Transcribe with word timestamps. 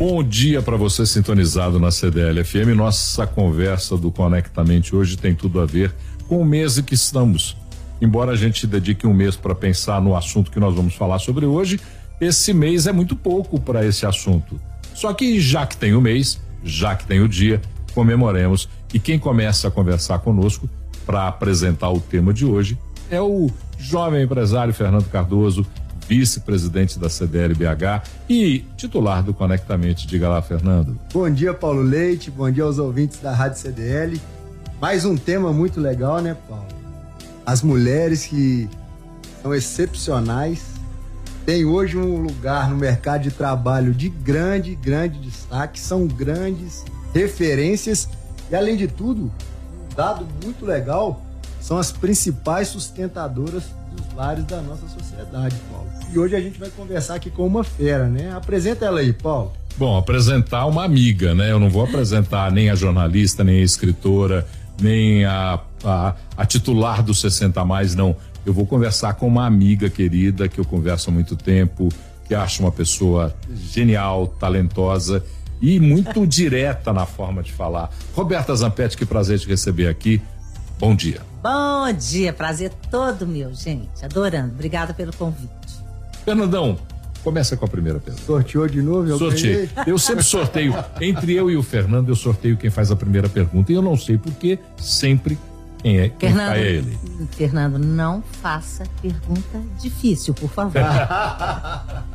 Bom 0.00 0.24
dia 0.24 0.62
para 0.62 0.78
você 0.78 1.04
sintonizado 1.04 1.78
na 1.78 1.90
CDL 1.90 2.42
FM. 2.42 2.74
Nossa 2.74 3.26
conversa 3.26 3.98
do 3.98 4.10
Conectamente 4.10 4.96
hoje 4.96 5.14
tem 5.14 5.34
tudo 5.34 5.60
a 5.60 5.66
ver 5.66 5.94
com 6.26 6.40
o 6.40 6.44
mês 6.44 6.78
em 6.78 6.82
que 6.82 6.94
estamos. 6.94 7.54
Embora 8.00 8.32
a 8.32 8.34
gente 8.34 8.66
dedique 8.66 9.06
um 9.06 9.12
mês 9.12 9.36
para 9.36 9.54
pensar 9.54 10.00
no 10.00 10.16
assunto 10.16 10.50
que 10.50 10.58
nós 10.58 10.74
vamos 10.74 10.94
falar 10.94 11.18
sobre 11.18 11.44
hoje, 11.44 11.78
esse 12.18 12.54
mês 12.54 12.86
é 12.86 12.92
muito 12.92 13.14
pouco 13.14 13.60
para 13.60 13.84
esse 13.84 14.06
assunto. 14.06 14.58
Só 14.94 15.12
que 15.12 15.38
já 15.38 15.66
que 15.66 15.76
tem 15.76 15.92
o 15.92 16.00
mês, 16.00 16.40
já 16.64 16.96
que 16.96 17.04
tem 17.04 17.20
o 17.20 17.28
dia, 17.28 17.60
comemoremos. 17.92 18.70
E 18.94 18.98
quem 18.98 19.18
começa 19.18 19.68
a 19.68 19.70
conversar 19.70 20.20
conosco 20.20 20.66
para 21.04 21.28
apresentar 21.28 21.90
o 21.90 22.00
tema 22.00 22.32
de 22.32 22.46
hoje 22.46 22.78
é 23.10 23.20
o 23.20 23.50
jovem 23.78 24.22
empresário 24.22 24.72
Fernando 24.72 25.10
Cardoso, 25.10 25.66
vice-presidente 26.10 26.98
da 26.98 27.08
CDL 27.08 27.54
BH 27.54 28.02
e 28.28 28.64
titular 28.76 29.22
do 29.22 29.32
Conectamente. 29.32 30.08
Diga 30.08 30.28
lá, 30.28 30.42
Fernando. 30.42 30.98
Bom 31.12 31.30
dia, 31.30 31.54
Paulo 31.54 31.82
Leite. 31.82 32.32
Bom 32.32 32.50
dia 32.50 32.64
aos 32.64 32.78
ouvintes 32.78 33.20
da 33.20 33.32
Rádio 33.32 33.60
CDL. 33.60 34.20
Mais 34.80 35.04
um 35.04 35.16
tema 35.16 35.52
muito 35.52 35.80
legal, 35.80 36.20
né, 36.20 36.36
Paulo? 36.48 36.66
As 37.46 37.62
mulheres 37.62 38.26
que 38.26 38.68
são 39.40 39.54
excepcionais 39.54 40.60
têm 41.46 41.64
hoje 41.64 41.96
um 41.96 42.20
lugar 42.20 42.68
no 42.68 42.76
mercado 42.76 43.22
de 43.22 43.30
trabalho 43.30 43.94
de 43.94 44.08
grande, 44.08 44.74
grande 44.74 45.16
destaque, 45.20 45.78
são 45.78 46.08
grandes 46.08 46.84
referências 47.14 48.08
e, 48.50 48.56
além 48.56 48.76
de 48.76 48.88
tudo, 48.88 49.30
um 49.84 49.94
dado 49.94 50.26
muito 50.42 50.66
legal, 50.66 51.24
são 51.60 51.78
as 51.78 51.92
principais 51.92 52.66
sustentadoras 52.66 53.64
dos 53.92 54.14
lares 54.14 54.44
da 54.44 54.60
nossa 54.60 54.88
sociedade, 54.88 55.56
Paulo. 55.70 55.89
E 56.12 56.18
hoje 56.18 56.34
a 56.34 56.40
gente 56.40 56.58
vai 56.58 56.68
conversar 56.70 57.14
aqui 57.14 57.30
com 57.30 57.46
uma 57.46 57.62
fera, 57.62 58.08
né? 58.08 58.32
Apresenta 58.32 58.84
ela 58.84 58.98
aí, 58.98 59.12
Paulo. 59.12 59.52
Bom, 59.76 59.96
apresentar 59.96 60.66
uma 60.66 60.84
amiga, 60.84 61.34
né? 61.34 61.52
Eu 61.52 61.60
não 61.60 61.70
vou 61.70 61.84
apresentar 61.84 62.50
nem 62.50 62.68
a 62.68 62.74
jornalista, 62.74 63.44
nem 63.44 63.60
a 63.60 63.62
escritora, 63.62 64.46
nem 64.80 65.24
a, 65.24 65.60
a, 65.84 66.14
a 66.36 66.44
titular 66.44 67.02
do 67.02 67.14
60 67.14 67.64
mais, 67.64 67.94
não. 67.94 68.16
Eu 68.44 68.52
vou 68.52 68.66
conversar 68.66 69.14
com 69.14 69.28
uma 69.28 69.46
amiga 69.46 69.88
querida 69.88 70.48
que 70.48 70.58
eu 70.58 70.64
converso 70.64 71.10
há 71.10 71.12
muito 71.12 71.36
tempo, 71.36 71.88
que 72.26 72.34
acho 72.34 72.62
uma 72.62 72.72
pessoa 72.72 73.34
genial, 73.70 74.26
talentosa 74.26 75.24
e 75.62 75.78
muito 75.78 76.26
direta 76.26 76.92
na 76.92 77.06
forma 77.06 77.40
de 77.40 77.52
falar. 77.52 77.88
Roberta 78.16 78.54
Zampetti, 78.56 78.96
que 78.96 79.06
prazer 79.06 79.38
te 79.38 79.46
receber 79.46 79.86
aqui. 79.86 80.20
Bom 80.76 80.96
dia. 80.96 81.20
Bom 81.42 81.92
dia, 81.92 82.32
prazer 82.32 82.72
todo 82.90 83.26
meu, 83.26 83.54
gente. 83.54 84.04
Adorando. 84.04 84.52
Obrigada 84.52 84.92
pelo 84.92 85.14
convite. 85.14 85.59
Fernandão, 86.24 86.78
começa 87.22 87.56
com 87.56 87.64
a 87.64 87.68
primeira 87.68 87.98
pergunta. 87.98 88.24
Sorteou 88.24 88.68
de 88.68 88.82
novo? 88.82 89.08
Eu 89.08 89.18
Sorteio. 89.18 89.68
Eu 89.86 89.98
sempre 89.98 90.24
sorteio. 90.24 90.74
Entre 91.00 91.34
eu 91.34 91.50
e 91.50 91.56
o 91.56 91.62
Fernando, 91.62 92.08
eu 92.08 92.16
sorteio 92.16 92.56
quem 92.56 92.70
faz 92.70 92.90
a 92.90 92.96
primeira 92.96 93.28
pergunta. 93.28 93.72
E 93.72 93.74
eu 93.74 93.82
não 93.82 93.96
sei 93.96 94.18
porque 94.18 94.58
sempre 94.76 95.38
quem 95.82 95.98
é 95.98 96.08
quem 96.08 96.30
Fernando, 96.30 96.56
é 96.56 96.62
ele. 96.62 96.98
Fernando, 97.32 97.78
não 97.78 98.22
faça 98.42 98.84
pergunta 99.00 99.60
difícil, 99.80 100.34
por 100.34 100.50
favor. 100.50 100.80
ai, 100.80 102.08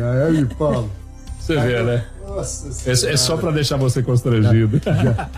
ai, 0.00 0.36
ai, 0.38 0.48
Paulo. 0.58 0.90
Você 1.38 1.58
vê, 1.58 1.82
né? 1.82 2.04
Nossa 2.24 2.88
é, 2.88 2.92
é, 2.92 3.16
só 3.16 3.36
para 3.36 3.50
deixar 3.50 3.76
você 3.76 4.02
constrangido. 4.02 4.80
Já, 4.84 5.28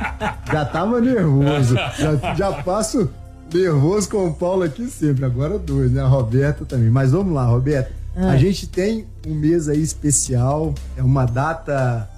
já 0.53 0.65
tava 0.67 1.01
nervoso. 1.01 1.75
Já, 1.99 2.35
já 2.35 2.53
passo 2.63 3.11
nervoso 3.59 4.09
com 4.09 4.27
o 4.27 4.35
Paulo 4.35 4.63
aqui 4.63 4.89
sempre. 4.89 5.25
Agora 5.25 5.59
dois, 5.59 5.91
né? 5.93 6.03
A 6.03 6.07
Roberta 6.07 6.65
também. 6.65 6.91
Mas 6.91 7.13
vamos 7.13 7.33
lá, 7.33 7.45
Roberta. 7.47 7.93
Ah. 8.17 8.31
A 8.31 8.37
gente 8.37 8.67
tem 8.67 9.07
um 9.27 9.35
mês 9.35 9.69
aí 9.69 9.83
especial, 9.83 10.75
é 10.97 11.03
uma 11.03 11.25
data 11.25 12.09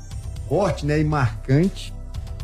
forte, 0.49 0.85
né? 0.85 1.01
E 1.01 1.05
marcante. 1.05 1.93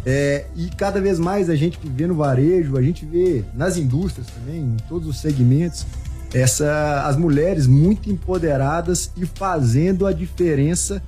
É, 0.05 0.47
e 0.57 0.69
cada 0.77 1.01
vez 1.01 1.19
mais 1.19 1.49
a 1.49 1.55
gente 1.55 1.79
vê 1.85 2.07
no 2.07 2.15
varejo, 2.15 2.77
a 2.77 2.83
gente 2.83 3.07
vê 3.07 3.45
nas 3.55 3.77
indústrias 3.77 4.27
também, 4.29 4.61
em 4.61 4.77
todos 4.89 5.07
os 5.07 5.21
segmentos, 5.21 5.87
essa, 6.35 7.05
as 7.07 7.17
mulheres 7.17 7.69
muito 7.69 8.11
empoderadas 8.11 9.13
e 9.17 9.25
fazendo 9.27 10.05
a 10.07 10.13
diferença 10.13 11.01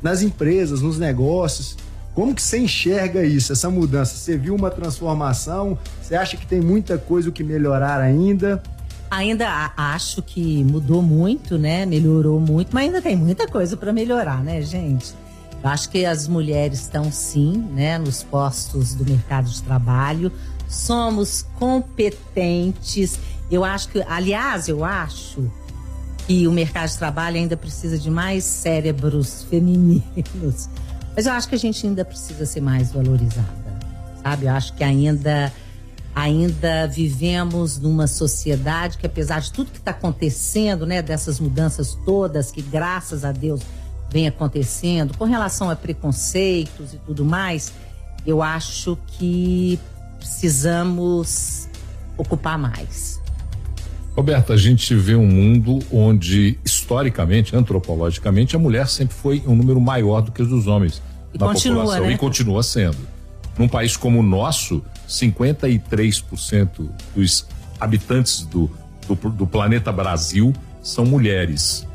nas 0.00 0.22
empresas, 0.22 0.80
nos 0.80 0.98
negócios. 0.98 1.76
Como 2.18 2.34
que 2.34 2.42
você 2.42 2.58
enxerga 2.58 3.24
isso, 3.24 3.52
essa 3.52 3.70
mudança? 3.70 4.16
Você 4.16 4.36
viu 4.36 4.52
uma 4.52 4.72
transformação? 4.72 5.78
Você 6.02 6.16
acha 6.16 6.36
que 6.36 6.44
tem 6.44 6.60
muita 6.60 6.98
coisa 6.98 7.30
que 7.30 7.44
melhorar 7.44 8.00
ainda? 8.00 8.60
Ainda 9.08 9.72
acho 9.76 10.20
que 10.20 10.64
mudou 10.64 11.00
muito, 11.00 11.56
né? 11.56 11.86
Melhorou 11.86 12.40
muito, 12.40 12.70
mas 12.74 12.86
ainda 12.86 13.00
tem 13.00 13.14
muita 13.14 13.46
coisa 13.46 13.76
para 13.76 13.92
melhorar, 13.92 14.42
né, 14.42 14.60
gente? 14.62 15.14
Eu 15.62 15.70
acho 15.70 15.88
que 15.90 16.04
as 16.04 16.26
mulheres 16.26 16.80
estão 16.80 17.12
sim, 17.12 17.52
né, 17.72 17.98
nos 17.98 18.24
postos 18.24 18.94
do 18.94 19.04
mercado 19.08 19.48
de 19.48 19.62
trabalho. 19.62 20.32
Somos 20.66 21.46
competentes. 21.56 23.16
Eu 23.48 23.64
acho 23.64 23.90
que, 23.90 24.02
aliás, 24.02 24.66
eu 24.66 24.84
acho 24.84 25.48
que 26.26 26.48
o 26.48 26.52
mercado 26.52 26.90
de 26.90 26.98
trabalho 26.98 27.36
ainda 27.36 27.56
precisa 27.56 27.96
de 27.96 28.10
mais 28.10 28.42
cérebros 28.42 29.44
femininos. 29.48 30.68
Mas 31.18 31.26
eu 31.26 31.32
acho 31.32 31.48
que 31.48 31.56
a 31.56 31.58
gente 31.58 31.84
ainda 31.84 32.04
precisa 32.04 32.46
ser 32.46 32.60
mais 32.60 32.92
valorizada, 32.92 33.76
sabe? 34.22 34.46
Eu 34.46 34.52
acho 34.52 34.72
que 34.74 34.84
ainda 34.84 35.52
ainda 36.14 36.86
vivemos 36.86 37.76
numa 37.76 38.06
sociedade 38.06 38.96
que 38.96 39.04
apesar 39.04 39.40
de 39.40 39.50
tudo 39.50 39.72
que 39.72 39.78
está 39.78 39.90
acontecendo, 39.90 40.86
né, 40.86 41.02
dessas 41.02 41.40
mudanças 41.40 41.98
todas 42.04 42.52
que 42.52 42.62
graças 42.62 43.24
a 43.24 43.32
Deus 43.32 43.62
vem 44.08 44.28
acontecendo 44.28 45.12
com 45.18 45.24
relação 45.24 45.68
a 45.68 45.74
preconceitos 45.74 46.94
e 46.94 46.98
tudo 46.98 47.24
mais, 47.24 47.72
eu 48.24 48.40
acho 48.40 48.96
que 49.08 49.76
precisamos 50.20 51.68
ocupar 52.16 52.56
mais. 52.56 53.20
Roberta, 54.14 54.52
a 54.52 54.56
gente 54.56 54.94
vê 54.94 55.16
um 55.16 55.26
mundo 55.26 55.80
onde, 55.92 56.60
historicamente, 56.64 57.56
antropologicamente, 57.56 58.54
a 58.54 58.58
mulher 58.58 58.86
sempre 58.86 59.16
foi 59.16 59.42
um 59.46 59.56
número 59.56 59.80
maior 59.80 60.20
do 60.20 60.30
que 60.30 60.42
os 60.42 60.48
dos 60.48 60.68
homens 60.68 61.02
e 61.32 61.38
na 61.38 61.46
continua, 61.46 61.82
população. 61.82 62.06
Né? 62.06 62.12
E 62.12 62.18
continua 62.18 62.62
sendo. 62.62 62.98
Num 63.58 63.68
país 63.68 63.96
como 63.96 64.20
o 64.20 64.22
nosso, 64.22 64.82
53% 65.08 66.88
dos 67.14 67.46
habitantes 67.80 68.42
do, 68.42 68.70
do, 69.06 69.14
do 69.30 69.46
planeta 69.46 69.90
Brasil 69.90 70.52
são 70.82 71.04
mulheres. 71.04 71.86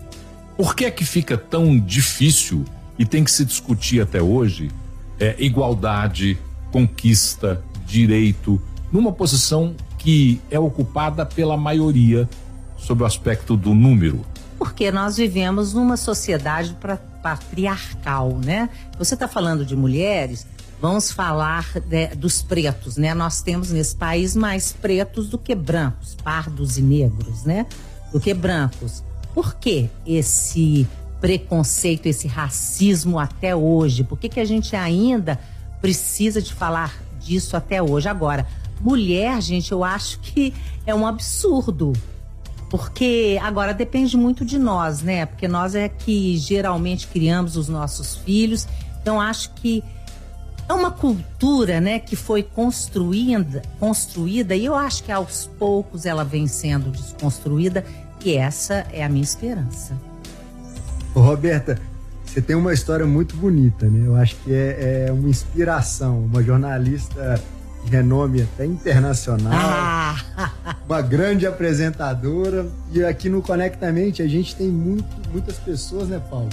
Por 0.58 0.76
que 0.76 0.86
é 0.86 0.92
que 0.92 1.06
fica 1.06 1.38
tão 1.38 1.80
difícil 1.80 2.66
e 2.98 3.06
tem 3.06 3.24
que 3.24 3.32
se 3.32 3.44
discutir 3.46 4.02
até 4.02 4.22
hoje 4.22 4.70
é, 5.20 5.36
igualdade, 5.40 6.38
conquista, 6.72 7.64
direito, 7.86 8.62
numa 8.92 9.12
posição 9.12 9.76
que 9.98 10.40
é 10.52 10.60
ocupada 10.60 11.26
pela 11.26 11.58
maioria 11.58 12.30
sob 12.78 13.04
o 13.04 13.06
aspecto 13.06 13.56
do 13.56 13.74
número? 13.74 14.26
Porque 14.58 14.92
nós 14.92 15.18
vivemos 15.18 15.74
numa 15.74 15.98
sociedade 15.98 16.76
patriarcal, 17.24 18.38
né? 18.44 18.70
Você 19.00 19.16
está 19.16 19.28
falando 19.28 19.66
de 19.66 19.76
mulheres, 19.76 20.46
vamos 20.80 21.12
falar 21.12 21.66
de, 21.80 22.08
dos 22.16 22.44
pretos, 22.44 22.98
né? 22.98 23.16
Nós 23.16 23.42
temos 23.42 23.72
nesse 23.72 23.96
país 23.96 24.36
mais 24.36 24.72
pretos 24.74 25.30
do 25.30 25.40
que 25.40 25.56
brancos, 25.56 26.16
pardos 26.22 26.78
e 26.78 26.82
negros, 26.82 27.44
né? 27.44 27.66
Do 28.12 28.20
que 28.20 28.34
brancos. 28.34 29.04
Por 29.34 29.56
que 29.56 29.90
esse 30.06 30.86
preconceito, 31.20 32.06
esse 32.06 32.28
racismo 32.28 33.18
até 33.18 33.56
hoje? 33.56 34.04
Por 34.04 34.20
que, 34.20 34.30
que 34.30 34.40
a 34.40 34.46
gente 34.46 34.76
ainda 34.76 35.40
precisa 35.82 36.42
de 36.42 36.54
falar 36.54 37.02
disso 37.20 37.58
até 37.58 37.82
hoje? 37.82 38.08
Agora, 38.10 38.46
Mulher, 38.84 39.42
gente, 39.42 39.72
eu 39.72 39.82
acho 39.82 40.20
que 40.20 40.54
é 40.86 40.94
um 40.94 41.08
absurdo. 41.08 41.94
Porque 42.74 43.40
agora 43.40 43.72
depende 43.72 44.18
muito 44.18 44.44
de 44.44 44.58
nós, 44.58 45.04
né? 45.04 45.28
Porque 45.28 45.48
nós 45.48 45.76
é 45.76 45.88
que 45.88 46.36
geralmente 46.40 47.06
criamos 47.06 47.56
os 47.56 47.70
nossos 47.70 48.16
filhos. 48.16 48.68
Então 49.00 49.22
acho 49.22 49.52
que 49.54 49.84
é 50.68 50.74
uma 50.74 50.90
cultura, 50.90 51.80
né, 51.80 52.00
que 52.00 52.16
foi 52.16 52.42
construída, 52.42 53.62
construída 53.80 54.56
e 54.56 54.66
eu 54.66 54.74
acho 54.74 55.04
que 55.04 55.12
aos 55.12 55.46
poucos 55.60 56.08
ela 56.08 56.24
vem 56.24 56.48
sendo 56.48 56.90
desconstruída 56.90 57.86
e 58.26 58.34
essa 58.34 58.88
é 58.92 59.04
a 59.04 59.10
minha 59.10 59.24
esperança. 59.24 59.96
Ô, 61.14 61.20
Roberta, 61.20 61.78
você 62.26 62.42
tem 62.42 62.56
uma 62.56 62.74
história 62.74 63.06
muito 63.06 63.36
bonita, 63.36 63.88
né? 63.88 64.08
Eu 64.08 64.16
acho 64.16 64.36
que 64.38 64.52
é, 64.52 65.06
é 65.10 65.12
uma 65.12 65.30
inspiração, 65.30 66.26
uma 66.26 66.42
jornalista 66.42 67.40
de 67.86 67.92
renome 67.92 68.42
até 68.42 68.66
internacional, 68.66 69.54
ah. 69.54 70.53
Uma 70.88 71.02
grande 71.02 71.46
apresentadora. 71.46 72.68
E 72.92 73.04
aqui 73.04 73.30
no 73.30 73.42
Conectamente 73.42 74.22
a 74.22 74.28
gente 74.28 74.56
tem 74.56 74.68
muito, 74.68 75.06
muitas 75.32 75.58
pessoas, 75.58 76.08
né, 76.08 76.22
Paulo, 76.30 76.50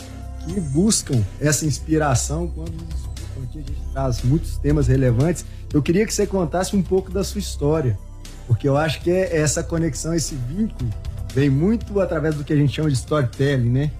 que 0.46 0.60
buscam 0.60 1.22
essa 1.40 1.66
inspiração 1.66 2.48
quando 2.48 2.72
a 2.72 3.52
gente 3.52 3.72
traz 3.92 4.22
muitos 4.22 4.56
temas 4.58 4.88
relevantes. 4.88 5.44
Eu 5.72 5.82
queria 5.82 6.06
que 6.06 6.14
você 6.14 6.26
contasse 6.26 6.74
um 6.76 6.82
pouco 6.82 7.10
da 7.10 7.24
sua 7.24 7.38
história, 7.38 7.98
porque 8.46 8.68
eu 8.68 8.76
acho 8.76 9.00
que 9.00 9.10
é 9.10 9.36
essa 9.36 9.62
conexão, 9.62 10.14
esse 10.14 10.34
vínculo, 10.34 10.90
vem 11.34 11.48
muito 11.48 12.00
através 12.00 12.34
do 12.34 12.44
que 12.44 12.52
a 12.52 12.56
gente 12.56 12.74
chama 12.74 12.88
de 12.88 12.96
storytelling, 12.96 13.70
né? 13.70 13.90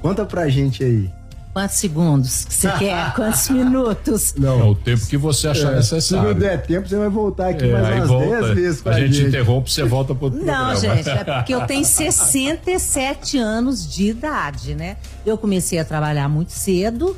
Conta 0.00 0.24
pra 0.24 0.48
gente 0.48 0.82
aí. 0.82 1.10
Quantos 1.54 1.76
segundos 1.76 2.44
que 2.44 2.52
você 2.52 2.68
quer? 2.72 3.14
Quantos 3.14 3.48
minutos? 3.48 4.34
Não. 4.36 4.60
É 4.60 4.64
o 4.64 4.74
tempo 4.74 5.06
que 5.06 5.16
você 5.16 5.46
achar 5.46 5.72
é, 5.72 5.76
necessário. 5.76 6.02
Se 6.02 6.16
não 6.16 6.34
der 6.34 6.60
tempo, 6.60 6.88
você 6.88 6.96
vai 6.96 7.08
voltar 7.08 7.50
aqui 7.50 7.64
é, 7.64 7.80
mais 7.80 8.10
umas 8.10 8.28
10 8.28 8.54
vezes 8.56 8.80
com 8.82 8.88
a, 8.88 8.92
a 8.92 9.00
gente. 9.00 9.14
gente 9.14 9.28
interrompe, 9.28 9.70
você 9.70 9.84
volta 9.84 10.12
pro 10.16 10.24
outro 10.24 10.44
Não, 10.44 10.74
gente, 10.74 11.08
é 11.08 11.22
porque 11.22 11.54
eu 11.54 11.64
tenho 11.64 11.84
67 11.86 13.38
anos 13.38 13.88
de 13.88 14.08
idade, 14.08 14.74
né? 14.74 14.96
Eu 15.24 15.38
comecei 15.38 15.78
a 15.78 15.84
trabalhar 15.84 16.28
muito 16.28 16.50
cedo. 16.50 17.16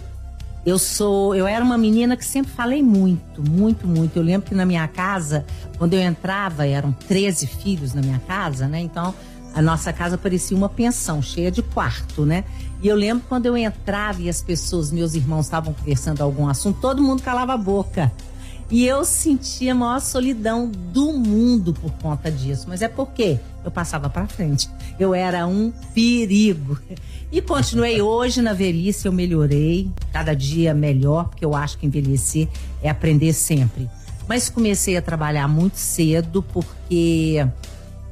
Eu 0.67 0.79
sou, 0.79 1.35
eu 1.35 1.47
era 1.47 1.65
uma 1.65 1.79
menina 1.79 2.15
que 2.15 2.25
sempre 2.25 2.53
falei 2.53 2.83
muito, 2.83 3.41
muito, 3.41 3.87
muito. 3.87 4.17
Eu 4.17 4.23
lembro 4.23 4.49
que 4.49 4.55
na 4.55 4.67
minha 4.67 4.87
casa, 4.87 5.47
quando 5.79 5.94
eu 5.94 6.00
entrava, 6.00 6.67
eram 6.67 6.93
13 6.93 7.47
filhos 7.47 7.94
na 7.94 8.03
minha 8.03 8.19
casa, 8.19 8.69
né? 8.69 8.81
Então, 8.81 9.15
a 9.55 9.62
nossa 9.62 9.91
casa 9.94 10.19
parecia 10.19 10.55
uma 10.55 10.69
pensão, 10.69 11.23
cheia 11.23 11.50
de 11.50 11.62
quarto, 11.62 12.27
né? 12.27 12.44
E 12.82 12.88
eu 12.88 12.96
lembro 12.96 13.25
quando 13.28 13.46
eu 13.46 13.56
entrava 13.56 14.20
e 14.23 14.28
as 14.28 14.43
pessoas, 14.43 14.93
meus 14.93 15.14
irmãos, 15.14 15.46
estavam 15.46 15.73
conversando 15.73 16.23
algum 16.23 16.49
assunto, 16.49 16.81
todo 16.81 17.02
mundo 17.02 17.23
calava 17.23 17.55
a 17.55 17.56
boca. 17.56 18.12
E 18.70 18.84
eu 18.84 19.05
sentia 19.05 19.73
a 19.73 19.75
maior 19.75 20.00
solidão 20.00 20.69
do 20.69 21.12
mundo 21.12 21.73
por 21.73 21.93
conta 22.02 22.31
disso. 22.31 22.67
Mas 22.69 22.82
é 22.82 22.88
porque 22.88 23.38
eu 23.64 23.70
passava 23.70 24.11
para 24.11 24.26
frente. 24.26 24.69
Eu 24.99 25.14
era 25.14 25.46
um 25.46 25.73
perigo. 25.94 26.76
E 27.31 27.40
continuei 27.40 28.02
hoje 28.02 28.43
na 28.43 28.52
velhice, 28.52 29.06
eu 29.06 29.12
melhorei, 29.12 29.88
cada 30.12 30.34
dia 30.34 30.75
melhor, 30.75 31.28
porque 31.28 31.44
eu 31.44 31.55
acho 31.55 31.78
que 31.78 31.87
envelhecer 31.87 32.49
é 32.82 32.90
aprender 32.90 33.32
sempre. 33.32 33.88
Mas 34.28 34.49
comecei 34.49 34.96
a 34.96 35.02
trabalhar 35.02 35.46
muito 35.46 35.76
cedo 35.76 36.43
porque 36.43 37.46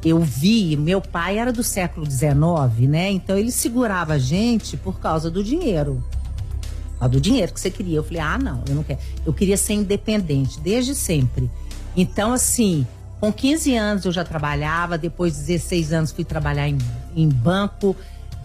eu 0.04 0.20
vi, 0.20 0.76
meu 0.76 1.00
pai 1.00 1.38
era 1.38 1.50
do 1.50 1.62
século 1.62 2.04
XIX, 2.04 2.88
né? 2.88 3.10
Então 3.10 3.38
ele 3.38 3.50
segurava 3.50 4.14
a 4.14 4.18
gente 4.18 4.76
por 4.76 5.00
causa 5.00 5.30
do 5.30 5.42
dinheiro. 5.42 6.04
Do 7.10 7.20
dinheiro 7.20 7.52
que 7.52 7.60
você 7.60 7.70
queria. 7.70 7.96
Eu 7.96 8.04
falei, 8.04 8.20
ah, 8.20 8.38
não, 8.38 8.62
eu 8.68 8.74
não 8.74 8.82
quero. 8.82 8.98
Eu 9.26 9.32
queria 9.32 9.56
ser 9.56 9.74
independente, 9.74 10.58
desde 10.60 10.94
sempre. 10.94 11.50
Então, 11.94 12.32
assim, 12.32 12.86
com 13.20 13.30
15 13.30 13.76
anos 13.76 14.04
eu 14.04 14.12
já 14.12 14.24
trabalhava, 14.24 14.96
depois 14.96 15.34
de 15.34 15.40
16 15.40 15.92
anos 15.92 16.12
fui 16.12 16.24
trabalhar 16.24 16.68
em, 16.68 16.78
em 17.14 17.28
banco. 17.28 17.96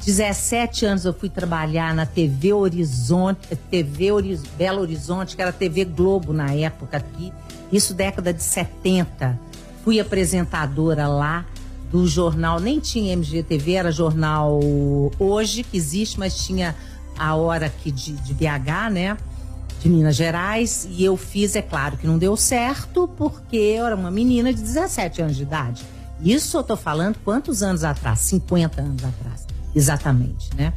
17 0.06 0.86
anos 0.86 1.06
eu 1.06 1.14
fui 1.14 1.30
trabalhar 1.30 1.94
na 1.94 2.06
TV 2.06 2.52
Horizonte, 2.54 3.56
TV 3.70 4.12
Horiz, 4.12 4.44
Belo 4.58 4.82
Horizonte, 4.82 5.36
que 5.36 5.42
era 5.42 5.52
TV 5.52 5.86
Globo 5.86 6.34
na 6.34 6.54
época 6.54 6.98
aqui. 6.98 7.32
Isso 7.72 7.94
década 7.94 8.34
de 8.34 8.44
70 8.44 9.49
fui 9.90 10.00
apresentadora 10.00 11.08
lá 11.08 11.44
do 11.92 12.06
jornal, 12.06 12.60
nem 12.60 12.80
tinha 12.80 13.14
MGTV, 13.14 13.74
era 13.74 13.92
jornal 13.92 14.60
hoje 15.18 15.64
que 15.64 15.76
existe, 15.76 16.20
mas 16.20 16.46
tinha 16.46 16.76
a 17.18 17.34
hora 17.34 17.66
aqui 17.66 17.90
de, 17.90 18.14
de 18.14 18.36
BH, 18.36 18.92
né? 18.92 19.18
De 19.82 19.90
Minas 19.90 20.16
Gerais. 20.16 20.88
E 20.92 21.04
eu 21.04 21.18
fiz, 21.18 21.56
é 21.56 21.64
claro 21.64 21.98
que 21.98 22.06
não 22.06 22.20
deu 22.20 22.38
certo, 22.38 23.08
porque 23.18 23.58
eu 23.58 23.88
era 23.88 23.96
uma 23.96 24.12
menina 24.12 24.54
de 24.54 24.62
17 24.62 25.24
anos 25.24 25.36
de 25.36 25.42
idade. 25.42 25.84
Isso 26.22 26.56
eu 26.56 26.62
tô 26.62 26.78
falando 26.78 27.18
quantos 27.26 27.64
anos 27.64 27.84
atrás? 27.84 28.20
50 28.20 28.80
anos 28.80 29.04
atrás, 29.04 29.48
exatamente, 29.74 30.56
né? 30.56 30.72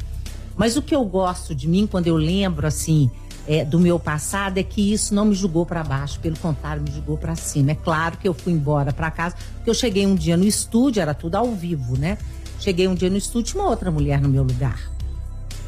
Mas 0.57 0.75
o 0.75 0.81
que 0.81 0.95
eu 0.95 1.05
gosto 1.05 1.53
de 1.53 1.67
mim, 1.67 1.85
quando 1.85 2.07
eu 2.07 2.15
lembro, 2.15 2.65
assim, 2.65 3.11
é, 3.47 3.65
do 3.65 3.79
meu 3.79 3.99
passado 3.99 4.57
é 4.57 4.63
que 4.63 4.93
isso 4.93 5.13
não 5.13 5.25
me 5.25 5.35
julgou 5.35 5.65
para 5.65 5.83
baixo, 5.83 6.19
pelo 6.19 6.37
contrário, 6.37 6.81
me 6.81 6.91
julgou 6.91 7.17
para 7.17 7.35
cima. 7.35 7.71
É 7.71 7.75
claro 7.75 8.17
que 8.17 8.27
eu 8.27 8.33
fui 8.33 8.53
embora 8.53 8.93
para 8.93 9.11
casa, 9.11 9.35
porque 9.55 9.69
eu 9.69 9.73
cheguei 9.73 10.05
um 10.05 10.15
dia 10.15 10.37
no 10.37 10.45
estúdio, 10.45 11.01
era 11.01 11.13
tudo 11.13 11.35
ao 11.35 11.51
vivo, 11.51 11.97
né? 11.97 12.17
Cheguei 12.59 12.87
um 12.87 12.95
dia 12.95 13.09
no 13.09 13.17
estúdio, 13.17 13.59
uma 13.59 13.69
outra 13.69 13.91
mulher 13.91 14.21
no 14.21 14.29
meu 14.29 14.43
lugar. 14.43 14.79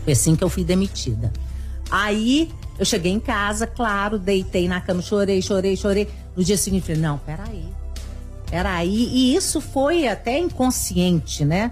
Foi 0.04 0.13
assim 0.13 0.36
que 0.36 0.44
eu 0.44 0.50
fui 0.50 0.63
demitida. 0.63 1.33
Aí 1.92 2.50
eu 2.80 2.86
cheguei 2.86 3.12
em 3.12 3.19
casa, 3.19 3.68
claro, 3.68 4.18
deitei 4.18 4.68
na 4.68 4.80
cama, 4.80 5.01
chorei, 5.01 5.42
chorei, 5.42 5.75
chorei. 5.75 6.07
No 6.36 6.44
dia 6.44 6.57
seguinte, 6.57 6.86
falei: 6.88 7.01
não, 7.01 7.18
peraí. 7.18 7.66
Peraí. 8.50 9.10
E 9.12 9.36
isso 9.36 9.60
foi 9.60 10.07
até 10.07 10.39
inconsciente, 10.39 11.44
né? 11.44 11.72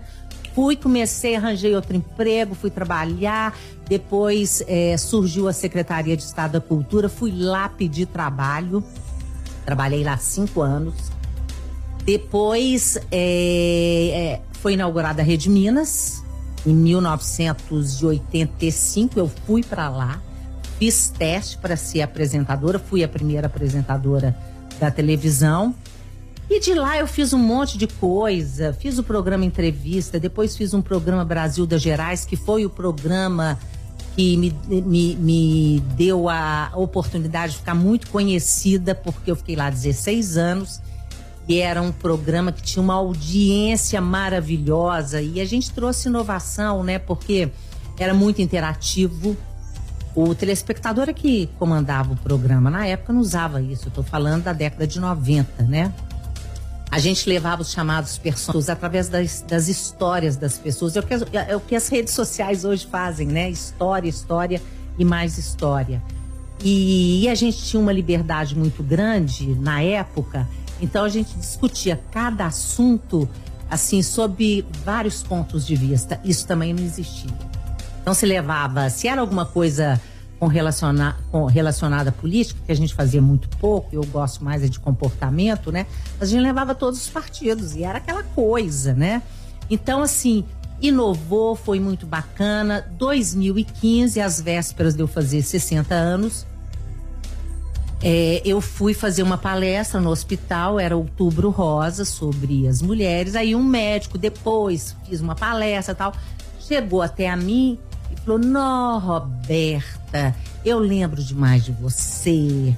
Fui, 0.54 0.76
comecei, 0.76 1.36
arranjei 1.36 1.76
outro 1.76 1.96
emprego, 1.96 2.54
fui 2.54 2.70
trabalhar. 2.70 3.58
Depois 3.94 4.64
é, 4.68 4.98
surgiu 4.98 5.48
a 5.48 5.54
Secretaria 5.54 6.18
de 6.18 6.24
Estado 6.24 6.54
da 6.54 6.60
Cultura, 6.60 7.08
fui 7.08 7.32
lá 7.32 7.70
pedir 7.70 8.08
trabalho. 8.08 8.84
Trabalhei 9.64 10.04
lá 10.04 10.18
cinco 10.18 10.62
anos. 10.62 10.96
Depois 12.04 12.98
é, 13.12 14.40
é, 14.42 14.42
foi 14.54 14.74
inaugurada 14.74 15.22
a 15.22 15.24
Rede 15.24 15.48
Minas. 15.48 16.24
Em 16.66 16.74
1985 16.74 19.20
eu 19.20 19.30
fui 19.46 19.62
para 19.62 19.88
lá, 19.90 20.20
fiz 20.80 21.14
teste 21.16 21.60
para 21.60 21.78
ser 21.78 22.02
apresentadora, 22.02 22.80
fui 22.80 23.04
a 23.04 23.08
primeira 23.08 23.46
apresentadora 23.46 24.36
da 24.80 24.90
televisão. 24.90 25.76
E 26.50 26.60
de 26.60 26.74
lá 26.74 26.98
eu 26.98 27.06
fiz 27.06 27.32
um 27.32 27.38
monte 27.38 27.78
de 27.78 27.86
coisa, 27.86 28.74
fiz 28.74 28.98
o 28.98 29.04
programa 29.04 29.46
entrevista, 29.46 30.20
depois 30.20 30.58
fiz 30.58 30.74
um 30.74 30.82
programa 30.82 31.24
Brasil 31.24 31.68
das 31.68 31.84
Gerais, 31.84 32.26
que 32.26 32.36
foi 32.36 32.66
o 32.66 32.72
programa 32.72 33.60
que 34.16 34.38
me, 34.38 34.56
me, 34.68 35.16
me 35.16 35.80
deu 35.96 36.30
a 36.30 36.72
oportunidade 36.76 37.54
de 37.54 37.60
ficar 37.60 37.76
muito 37.76 38.10
conhecida, 38.10 38.94
porque 38.94 39.32
eu 39.32 39.36
fiquei 39.36 39.56
lá 39.56 39.70
16 39.70 40.38
anos. 40.38 40.82
E 41.48 41.60
era 41.60 41.82
um 41.82 41.92
programa 41.92 42.52
que 42.52 42.62
tinha 42.62 42.82
uma 42.82 42.94
audiência 42.94 44.00
maravilhosa 44.00 45.22
e 45.22 45.42
a 45.42 45.46
gente 45.46 45.72
trouxe 45.72 46.08
inovação, 46.08 46.84
né? 46.84 47.00
Porque 47.00 47.52
era 48.00 48.14
muito 48.14 48.42
interativo. 48.42 49.36
O 50.16 50.34
telespectador 50.34 51.10
é 51.10 51.14
que 51.14 51.50
comandava 51.60 52.14
o 52.14 52.16
programa 52.16 52.70
na 52.70 52.86
época 52.86 53.12
não 53.12 53.20
usava 53.20 53.62
isso. 53.62 53.88
Eu 53.88 53.92
tô 53.92 54.04
falando 54.04 54.44
da 54.44 54.54
década 54.54 54.88
de 54.88 55.00
90, 55.00 55.64
né? 55.64 55.94
A 56.94 57.00
gente 57.00 57.28
levava 57.28 57.64
os 57.64 57.72
chamados 57.72 58.20
personagens 58.20 58.70
através 58.70 59.10
das, 59.10 59.42
das 59.42 59.68
histórias 59.68 60.38
das 60.38 60.60
pessoas. 60.60 60.96
É 60.96 61.00
o, 61.00 61.04
que, 61.04 61.14
é 61.36 61.56
o 61.56 61.60
que 61.60 61.76
as 61.76 61.88
redes 61.88 62.14
sociais 62.14 62.64
hoje 62.64 62.86
fazem, 62.86 63.26
né? 63.26 63.50
História, 63.50 64.08
história 64.08 64.62
e 64.96 65.04
mais 65.04 65.40
história. 65.40 66.04
E, 66.64 67.24
e 67.24 67.30
a 67.30 67.34
gente 67.34 67.58
tinha 67.64 67.82
uma 67.82 67.92
liberdade 67.92 68.56
muito 68.56 68.84
grande 68.84 69.56
na 69.56 69.82
época, 69.82 70.48
então 70.80 71.04
a 71.04 71.10
gente 71.10 71.36
discutia 71.36 72.00
cada 72.12 72.46
assunto 72.46 73.28
assim 73.72 74.04
sob 74.04 74.64
vários 74.86 75.24
pontos 75.24 75.66
de 75.66 75.76
vista. 75.76 76.22
Isso 76.24 76.46
também 76.46 76.76
não 76.76 76.84
existia. 76.84 77.34
Então 78.04 78.14
se 78.14 78.28
levava, 78.28 78.88
se 78.92 79.08
era 79.08 79.20
alguma 79.20 79.48
coisa 79.48 80.00
com, 80.44 80.48
relaciona, 80.48 81.16
com 81.32 81.46
relacionada 81.46 82.10
à 82.10 82.14
política, 82.14 82.60
que 82.66 82.72
a 82.72 82.76
gente 82.76 82.94
fazia 82.94 83.22
muito 83.22 83.48
pouco, 83.60 83.88
eu 83.94 84.04
gosto 84.06 84.44
mais 84.44 84.62
é 84.62 84.68
de 84.68 84.78
comportamento, 84.78 85.72
né? 85.72 85.86
A 86.20 86.26
gente 86.26 86.42
levava 86.42 86.76
todos 86.76 87.00
os 87.00 87.10
partidos 87.10 87.76
e 87.76 87.84
era 87.84 88.00
aquela 88.00 88.24
coisa, 88.24 88.94
né? 88.94 89.22
Então, 89.70 90.02
assim, 90.02 90.44
inovou, 90.82 91.56
foi 91.56 91.80
muito 91.80 92.06
bacana. 92.06 92.86
2015, 92.98 94.20
às 94.20 94.42
vésperas 94.42 94.96
de 94.96 95.02
eu 95.02 95.08
fazer 95.08 95.42
60 95.42 95.96
anos, 95.96 96.46
é, 98.02 98.42
eu 98.44 98.60
fui 98.60 98.94
fazer 98.94 99.24
uma 99.24 99.38
palestra 99.38 100.02
no 100.02 100.10
hospital, 100.10 100.78
era 100.78 100.98
Outubro 100.98 101.52
Rosa, 101.52 102.04
sobre 102.04 102.68
as 102.68 102.82
mulheres. 102.82 103.34
Aí 103.34 103.56
um 103.56 103.64
médico, 103.64 104.18
depois, 104.18 104.94
fiz 105.08 105.22
uma 105.22 105.36
palestra 105.36 105.96
tal, 105.96 106.14
chegou 106.60 107.02
até 107.02 107.30
a 107.30 107.38
mim 107.38 107.80
falou: 108.24 108.40
Nó, 108.40 108.98
Roberta, 109.00 110.36
eu 110.66 110.80
lembro 110.80 111.24
demais 111.24 111.64
de 111.64 111.72
você. 111.72 112.76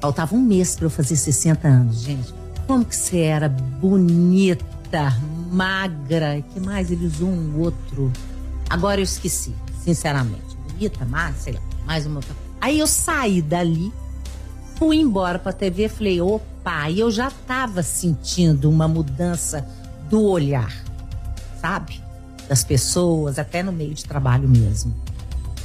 Faltava 0.00 0.34
um 0.34 0.40
mês 0.40 0.76
para 0.76 0.86
eu 0.86 0.90
fazer 0.90 1.16
60 1.16 1.66
anos, 1.66 2.00
gente. 2.00 2.34
Como 2.66 2.84
que 2.84 2.94
você 2.94 3.20
era 3.20 3.48
bonita, 3.48 5.16
magra, 5.50 6.42
que 6.52 6.60
mais 6.60 6.90
ele 6.90 7.06
usou 7.06 7.28
um 7.28 7.60
outro. 7.60 8.12
Agora 8.68 9.00
eu 9.00 9.04
esqueci, 9.04 9.54
sinceramente. 9.82 10.56
Bonita, 10.70 11.04
magra, 11.04 11.34
sei 11.38 11.54
lá, 11.54 11.60
mais 11.86 12.06
uma 12.06 12.16
outra. 12.16 12.34
Aí 12.60 12.78
eu 12.78 12.86
saí 12.86 13.40
dali, 13.40 13.92
fui 14.76 14.96
embora 14.96 15.38
pra 15.38 15.52
TV, 15.52 15.88
falei, 15.88 16.20
opa, 16.20 16.90
e 16.90 17.00
eu 17.00 17.10
já 17.10 17.30
tava 17.30 17.82
sentindo 17.82 18.70
uma 18.70 18.88
mudança 18.88 19.66
do 20.08 20.22
olhar, 20.22 20.72
sabe? 21.60 22.03
Das 22.54 22.62
pessoas, 22.62 23.36
até 23.36 23.64
no 23.64 23.72
meio 23.72 23.92
de 23.92 24.04
trabalho 24.04 24.48
mesmo. 24.48 24.94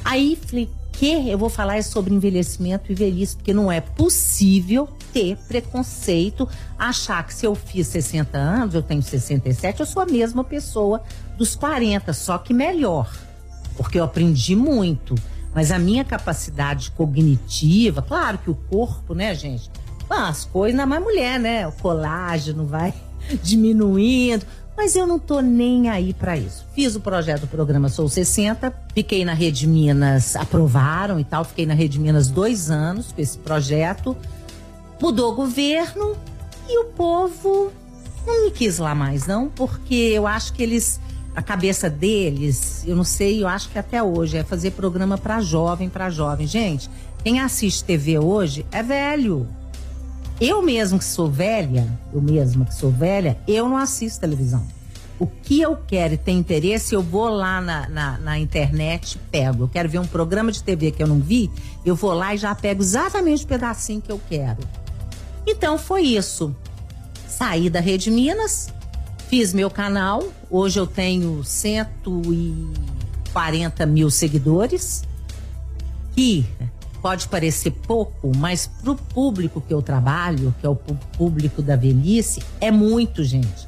Aí 0.03 0.35
falei, 0.43 0.67
que 0.91 1.29
eu 1.29 1.37
vou 1.37 1.47
falar 1.49 1.77
é 1.77 1.83
sobre 1.83 2.13
envelhecimento 2.15 2.91
e 2.91 2.95
velhice, 2.95 3.35
porque 3.35 3.53
não 3.53 3.71
é 3.71 3.79
possível 3.79 4.89
ter 5.13 5.37
preconceito, 5.47 6.49
achar 6.79 7.23
que 7.27 7.33
se 7.33 7.45
eu 7.45 7.53
fiz 7.53 7.85
60 7.87 8.35
anos, 8.35 8.73
eu 8.73 8.81
tenho 8.81 9.03
67, 9.03 9.79
eu 9.79 9.85
sou 9.85 10.01
a 10.01 10.05
mesma 10.07 10.43
pessoa 10.43 11.03
dos 11.37 11.55
40, 11.55 12.11
só 12.11 12.39
que 12.39 12.55
melhor. 12.55 13.15
Porque 13.77 13.99
eu 13.99 14.03
aprendi 14.03 14.55
muito. 14.55 15.13
Mas 15.53 15.71
a 15.71 15.77
minha 15.77 16.03
capacidade 16.03 16.89
cognitiva, 16.91 18.01
claro 18.01 18.39
que 18.39 18.49
o 18.49 18.55
corpo, 18.55 19.13
né, 19.13 19.35
gente? 19.35 19.69
as 20.09 20.43
coisas, 20.43 20.75
na 20.75 20.87
mais 20.87 21.03
mulher, 21.03 21.39
né? 21.39 21.67
O 21.67 21.71
colágeno 21.71 22.65
vai 22.65 22.91
diminuindo, 23.43 24.43
Mas 24.79 24.95
eu 24.95 25.05
não 25.05 25.19
tô 25.19 25.41
nem 25.41 25.89
aí 25.89 26.13
para 26.13 26.37
isso. 26.37 26.65
Fiz 26.73 26.95
o 26.95 27.01
projeto 27.01 27.41
do 27.41 27.47
programa 27.47 27.89
Sou 27.89 28.07
60, 28.07 28.73
fiquei 28.93 29.25
na 29.25 29.33
Rede 29.33 29.67
Minas, 29.67 30.37
aprovaram 30.37 31.19
e 31.19 31.23
tal, 31.25 31.43
fiquei 31.43 31.65
na 31.65 31.73
Rede 31.73 31.99
Minas 31.99 32.29
dois 32.29 32.71
anos 32.71 33.11
com 33.11 33.19
esse 33.21 33.37
projeto. 33.39 34.15
Mudou 35.01 35.33
o 35.33 35.35
governo 35.35 36.15
e 36.65 36.79
o 36.79 36.85
povo 36.85 37.73
não 38.25 38.45
me 38.45 38.51
quis 38.51 38.77
lá 38.77 38.95
mais, 38.95 39.27
não, 39.27 39.49
porque 39.49 39.95
eu 39.95 40.25
acho 40.25 40.53
que 40.53 40.63
eles, 40.63 40.97
a 41.35 41.41
cabeça 41.41 41.89
deles, 41.89 42.85
eu 42.87 42.95
não 42.95 43.03
sei, 43.03 43.43
eu 43.43 43.49
acho 43.49 43.67
que 43.67 43.77
até 43.77 44.01
hoje 44.01 44.37
é 44.37 44.45
fazer 44.45 44.71
programa 44.71 45.17
para 45.17 45.41
jovem, 45.41 45.89
para 45.89 46.09
jovem. 46.09 46.47
Gente, 46.47 46.89
quem 47.21 47.41
assiste 47.41 47.83
TV 47.83 48.17
hoje 48.17 48.65
é 48.71 48.81
velho. 48.81 49.45
Eu 50.39 50.61
mesmo 50.61 50.97
que 50.97 51.03
sou 51.03 51.29
velha, 51.29 51.85
eu 52.13 52.21
mesma 52.21 52.63
que 52.63 52.73
sou 52.73 52.89
velha, 52.89 53.37
eu 53.45 53.67
não 53.67 53.75
assisto 53.75 54.21
televisão. 54.21 54.65
O 55.19 55.27
que 55.27 55.59
eu 55.59 55.75
quero 55.75 56.13
e 56.13 56.17
tenho 56.17 56.39
interesse, 56.39 56.95
eu 56.95 57.03
vou 57.03 57.27
lá 57.27 57.59
na, 57.59 57.89
na, 57.89 58.17
na, 58.19 58.39
internet 58.39 59.19
pego. 59.29 59.65
Eu 59.65 59.67
quero 59.67 59.89
ver 59.89 59.99
um 59.99 60.07
programa 60.07 60.49
de 60.49 60.63
TV 60.63 60.91
que 60.91 61.03
eu 61.03 61.07
não 61.07 61.19
vi, 61.19 61.51
eu 61.85 61.93
vou 61.93 62.13
lá 62.13 62.33
e 62.33 62.37
já 62.37 62.55
pego 62.55 62.81
exatamente 62.81 63.43
o 63.43 63.47
pedacinho 63.47 64.01
que 64.01 64.09
eu 64.09 64.21
quero. 64.29 64.59
Então 65.45 65.77
foi 65.77 66.03
isso. 66.03 66.55
Saí 67.27 67.69
da 67.69 67.81
Rede 67.81 68.09
Minas, 68.09 68.73
fiz 69.27 69.53
meu 69.53 69.69
canal. 69.69 70.23
Hoje 70.49 70.79
eu 70.79 70.87
tenho 70.87 71.43
140 71.43 73.85
mil 73.85 74.09
seguidores. 74.09 75.03
Que 76.15 76.45
pode 77.01 77.27
parecer 77.27 77.71
pouco, 77.71 78.31
mas 78.35 78.67
para 78.67 78.91
o 78.91 78.95
público 78.95 79.61
que 79.61 79.73
eu 79.73 79.81
trabalho, 79.81 80.53
que 80.59 80.65
é 80.65 80.69
o 80.69 80.75
público 80.75 81.61
da 81.61 81.75
velhice, 81.75 82.41
é 82.59 82.71
muito, 82.71 83.23
gente. 83.23 83.67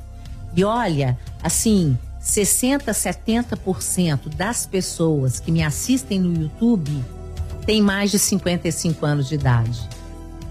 E 0.56 0.64
olha, 0.64 1.18
assim, 1.42 1.98
60, 2.20 2.92
70% 2.92 4.30
das 4.36 4.66
pessoas 4.66 5.40
que 5.40 5.52
me 5.52 5.64
assistem 5.64 6.20
no 6.20 6.42
YouTube 6.42 6.92
têm 7.66 7.82
mais 7.82 8.12
de 8.12 8.20
55 8.20 9.06
anos 9.06 9.30
de 9.30 9.36
idade. 9.36 9.80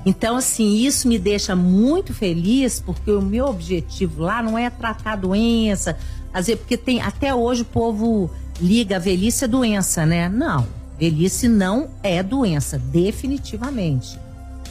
Então, 0.05 0.37
assim, 0.37 0.77
isso 0.79 1.07
me 1.07 1.19
deixa 1.19 1.55
muito 1.55 2.15
feliz, 2.15 2.81
porque 2.81 3.11
o 3.11 3.21
meu 3.21 3.47
objetivo 3.47 4.23
lá 4.23 4.43
não 4.43 4.57
é 4.57 4.71
tratar 4.71 5.17
doença, 5.17 5.97
às 6.33 6.47
vezes, 6.47 6.61
porque 6.61 6.77
tem 6.77 7.03
até 7.03 7.35
hoje 7.35 7.63
o 7.63 7.67
povo 7.67 8.31
liga 8.59 8.97
a 8.97 8.99
velhice 8.99 9.45
a 9.45 9.49
doença, 9.49 10.07
né? 10.07 10.29
Não 10.29 10.80
Velhice 11.01 11.49
não 11.49 11.89
é 12.03 12.23
doença, 12.23 12.79
definitivamente. 12.79 14.19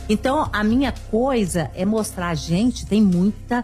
Então, 0.08 0.48
a 0.54 0.64
minha 0.64 0.94
coisa 1.10 1.72
é 1.74 1.84
mostrar 1.84 2.30
a 2.30 2.36
gente 2.36 2.86
tem 2.86 3.02
muita 3.02 3.64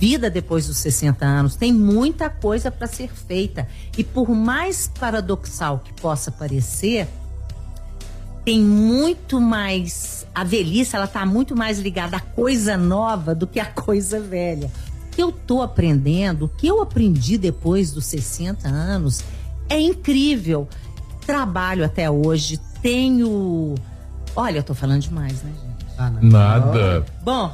vida 0.00 0.28
depois 0.28 0.66
dos 0.66 0.78
60 0.78 1.24
anos, 1.24 1.54
tem 1.54 1.72
muita 1.72 2.28
coisa 2.28 2.72
para 2.72 2.88
ser 2.88 3.08
feita. 3.08 3.68
E 3.96 4.02
por 4.02 4.28
mais 4.30 4.90
paradoxal 4.98 5.78
que 5.78 5.92
possa 5.94 6.32
parecer, 6.32 7.06
tem 8.44 8.60
muito 8.60 9.40
mais 9.40 10.26
a 10.34 10.42
velhice, 10.42 10.96
ela 10.96 11.04
está 11.04 11.24
muito 11.24 11.56
mais 11.56 11.78
ligada 11.78 12.16
à 12.16 12.20
coisa 12.20 12.76
nova 12.76 13.32
do 13.32 13.46
que 13.46 13.60
à 13.60 13.66
coisa 13.66 14.18
velha. 14.18 14.68
O 15.06 15.14
que 15.14 15.22
eu 15.22 15.30
tô 15.30 15.62
aprendendo, 15.62 16.46
o 16.46 16.48
que 16.48 16.66
eu 16.66 16.82
aprendi 16.82 17.38
depois 17.38 17.92
dos 17.92 18.06
60 18.06 18.66
anos 18.68 19.22
é 19.68 19.80
incrível 19.80 20.68
trabalho 21.32 21.82
até 21.82 22.10
hoje, 22.10 22.60
tenho. 22.82 23.74
Olha, 24.36 24.58
eu 24.58 24.62
tô 24.62 24.74
falando 24.74 25.00
demais, 25.00 25.42
né, 25.42 25.50
gente? 25.50 25.86
Ah, 25.96 26.12
Nada. 26.20 27.06
Bom. 27.24 27.50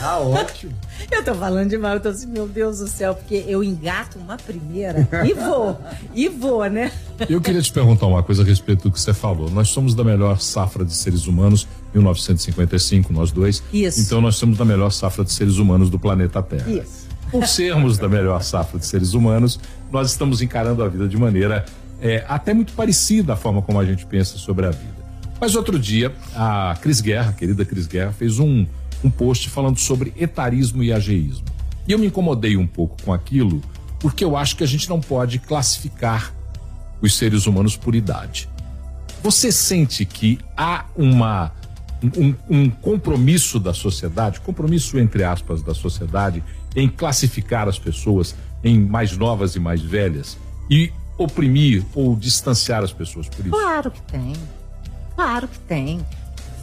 Tá 0.00 0.18
ótimo. 0.18 0.72
eu 1.12 1.24
tô 1.24 1.32
falando 1.36 1.70
demais, 1.70 1.94
eu 1.94 2.00
tô 2.00 2.08
assim, 2.08 2.26
meu 2.26 2.48
Deus 2.48 2.80
do 2.80 2.88
céu, 2.88 3.14
porque 3.14 3.44
eu 3.46 3.62
engato 3.62 4.18
uma 4.18 4.36
primeira 4.36 5.08
e 5.24 5.32
vou, 5.32 5.78
e 6.12 6.28
vou, 6.28 6.64
né? 6.66 6.90
Eu 7.28 7.40
queria 7.40 7.62
te 7.62 7.72
perguntar 7.72 8.06
uma 8.06 8.20
coisa 8.20 8.42
a 8.42 8.44
respeito 8.44 8.88
do 8.88 8.90
que 8.90 9.00
você 9.00 9.14
falou. 9.14 9.48
Nós 9.48 9.68
somos 9.68 9.94
da 9.94 10.02
melhor 10.02 10.40
safra 10.40 10.84
de 10.84 10.92
seres 10.92 11.28
humanos, 11.28 11.68
1955, 11.94 13.12
nós 13.12 13.30
dois. 13.30 13.62
Isso. 13.72 14.00
Então 14.00 14.20
nós 14.20 14.34
somos 14.34 14.58
da 14.58 14.64
melhor 14.64 14.90
safra 14.90 15.24
de 15.24 15.30
seres 15.30 15.56
humanos 15.56 15.88
do 15.88 16.00
planeta 16.00 16.42
Terra. 16.42 16.68
Isso. 16.68 17.08
Por 17.30 17.46
sermos 17.46 17.96
da 17.96 18.08
melhor 18.08 18.42
safra 18.42 18.76
de 18.76 18.86
seres 18.86 19.14
humanos, 19.14 19.60
nós 19.92 20.10
estamos 20.10 20.42
encarando 20.42 20.82
a 20.82 20.88
vida 20.88 21.06
de 21.06 21.16
maneira 21.16 21.64
é, 22.00 22.24
até 22.28 22.54
muito 22.54 22.72
parecida 22.72 23.34
a 23.34 23.36
forma 23.36 23.62
como 23.62 23.78
a 23.78 23.84
gente 23.84 24.06
pensa 24.06 24.38
sobre 24.38 24.66
a 24.66 24.70
vida. 24.70 25.00
Mas 25.40 25.54
outro 25.54 25.78
dia, 25.78 26.12
a 26.34 26.76
Cris 26.80 27.00
Guerra, 27.00 27.30
a 27.30 27.32
querida 27.32 27.64
Cris 27.64 27.86
Guerra, 27.86 28.12
fez 28.12 28.38
um, 28.38 28.66
um 29.02 29.10
post 29.10 29.48
falando 29.48 29.78
sobre 29.78 30.12
etarismo 30.16 30.82
e 30.82 30.92
ageísmo. 30.92 31.46
E 31.88 31.92
eu 31.92 31.98
me 31.98 32.06
incomodei 32.06 32.56
um 32.56 32.66
pouco 32.66 33.02
com 33.02 33.12
aquilo, 33.12 33.62
porque 33.98 34.22
eu 34.22 34.36
acho 34.36 34.56
que 34.56 34.64
a 34.64 34.66
gente 34.66 34.88
não 34.88 35.00
pode 35.00 35.38
classificar 35.38 36.34
os 37.00 37.16
seres 37.16 37.46
humanos 37.46 37.76
por 37.76 37.94
idade. 37.94 38.48
Você 39.22 39.50
sente 39.50 40.04
que 40.04 40.38
há 40.56 40.84
uma 40.96 41.52
um, 42.02 42.34
um, 42.48 42.70
compromisso 42.70 43.58
da 43.58 43.74
sociedade, 43.74 44.40
compromisso 44.40 44.98
entre 44.98 45.24
aspas 45.24 45.62
da 45.62 45.74
sociedade, 45.74 46.42
em 46.74 46.88
classificar 46.88 47.68
as 47.68 47.78
pessoas 47.78 48.34
em 48.64 48.80
mais 48.80 49.16
novas 49.16 49.56
e 49.56 49.60
mais 49.60 49.82
velhas? 49.82 50.38
E 50.70 50.92
oprimir 51.22 51.84
ou 51.94 52.16
distanciar 52.16 52.82
as 52.82 52.92
pessoas 52.92 53.28
por 53.28 53.46
isso? 53.46 53.50
Claro 53.50 53.90
que 53.90 54.00
tem. 54.02 54.32
Claro 55.14 55.48
que 55.48 55.58
tem. 55.60 56.00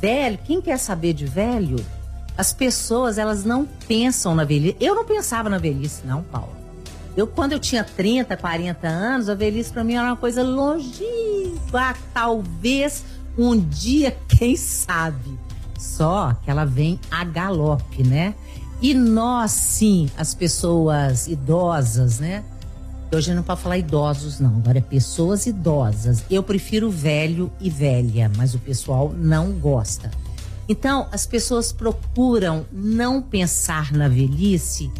Velho, 0.01 0.39
quem 0.43 0.59
quer 0.61 0.77
saber 0.77 1.13
de 1.13 1.25
velho? 1.25 1.77
As 2.35 2.53
pessoas, 2.53 3.17
elas 3.17 3.43
não 3.43 3.67
pensam 3.87 4.33
na 4.33 4.43
velhice. 4.43 4.77
Eu 4.79 4.95
não 4.95 5.05
pensava 5.05 5.47
na 5.47 5.57
velhice, 5.57 6.01
não, 6.05 6.23
Paulo. 6.23 6.55
Eu, 7.15 7.27
quando 7.27 7.51
eu 7.51 7.59
tinha 7.59 7.83
30, 7.83 8.35
40 8.35 8.87
anos, 8.87 9.29
a 9.29 9.35
velhice 9.35 9.71
para 9.71 9.83
mim 9.83 9.93
era 9.95 10.07
uma 10.07 10.15
coisa 10.15 10.43
longínqua. 10.43 11.95
Talvez 12.13 13.03
um 13.37 13.59
dia, 13.59 14.15
quem 14.27 14.55
sabe? 14.55 15.37
Só 15.77 16.35
que 16.43 16.49
ela 16.49 16.65
vem 16.65 16.99
a 17.11 17.23
galope, 17.23 18.03
né? 18.03 18.33
E 18.81 18.93
nós, 18.93 19.51
sim, 19.51 20.09
as 20.17 20.33
pessoas 20.33 21.27
idosas, 21.27 22.19
né? 22.19 22.43
Hoje 23.11 23.33
não 23.33 23.41
pode 23.41 23.61
falar 23.61 23.77
idosos, 23.77 24.39
não. 24.39 24.57
Agora 24.57 24.79
é 24.79 24.81
pessoas 24.81 25.45
idosas. 25.45 26.23
Eu 26.29 26.43
prefiro 26.43 26.89
velho 26.89 27.49
e 27.59 27.69
velha, 27.69 28.29
mas 28.35 28.53
o 28.53 28.59
pessoal 28.59 29.13
não 29.17 29.53
gosta. 29.53 30.11
Então, 30.67 31.07
as 31.11 31.25
pessoas 31.25 31.71
procuram 31.71 32.65
não 32.71 33.21
pensar 33.21 33.93
na 33.93 34.09
velhice. 34.09 34.91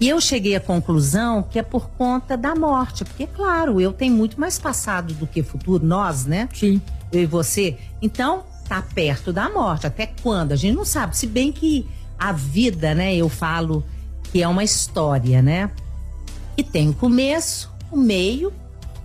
E 0.00 0.08
eu 0.08 0.20
cheguei 0.20 0.56
à 0.56 0.60
conclusão 0.60 1.44
que 1.44 1.58
é 1.58 1.62
por 1.62 1.88
conta 1.90 2.36
da 2.36 2.56
morte. 2.56 3.04
Porque, 3.04 3.28
claro, 3.28 3.80
eu 3.80 3.92
tenho 3.92 4.16
muito 4.16 4.40
mais 4.40 4.58
passado 4.58 5.14
do 5.14 5.26
que 5.26 5.42
futuro, 5.44 5.86
nós, 5.86 6.26
né? 6.26 6.48
Sim. 6.52 6.82
Eu 7.12 7.22
e 7.22 7.26
você. 7.26 7.78
Então, 8.00 8.42
tá 8.68 8.82
perto 8.82 9.32
da 9.32 9.48
morte. 9.48 9.86
Até 9.86 10.06
quando? 10.06 10.50
A 10.50 10.56
gente 10.56 10.74
não 10.74 10.84
sabe. 10.84 11.16
Se 11.16 11.28
bem 11.28 11.52
que 11.52 11.86
a 12.18 12.32
vida, 12.32 12.92
né? 12.92 13.14
Eu 13.14 13.28
falo 13.28 13.84
que 14.24 14.42
é 14.42 14.48
uma 14.48 14.64
história, 14.64 15.40
né? 15.40 15.70
E 16.56 16.62
tem 16.62 16.90
o 16.90 16.94
começo, 16.94 17.72
o 17.90 17.96
meio 17.96 18.52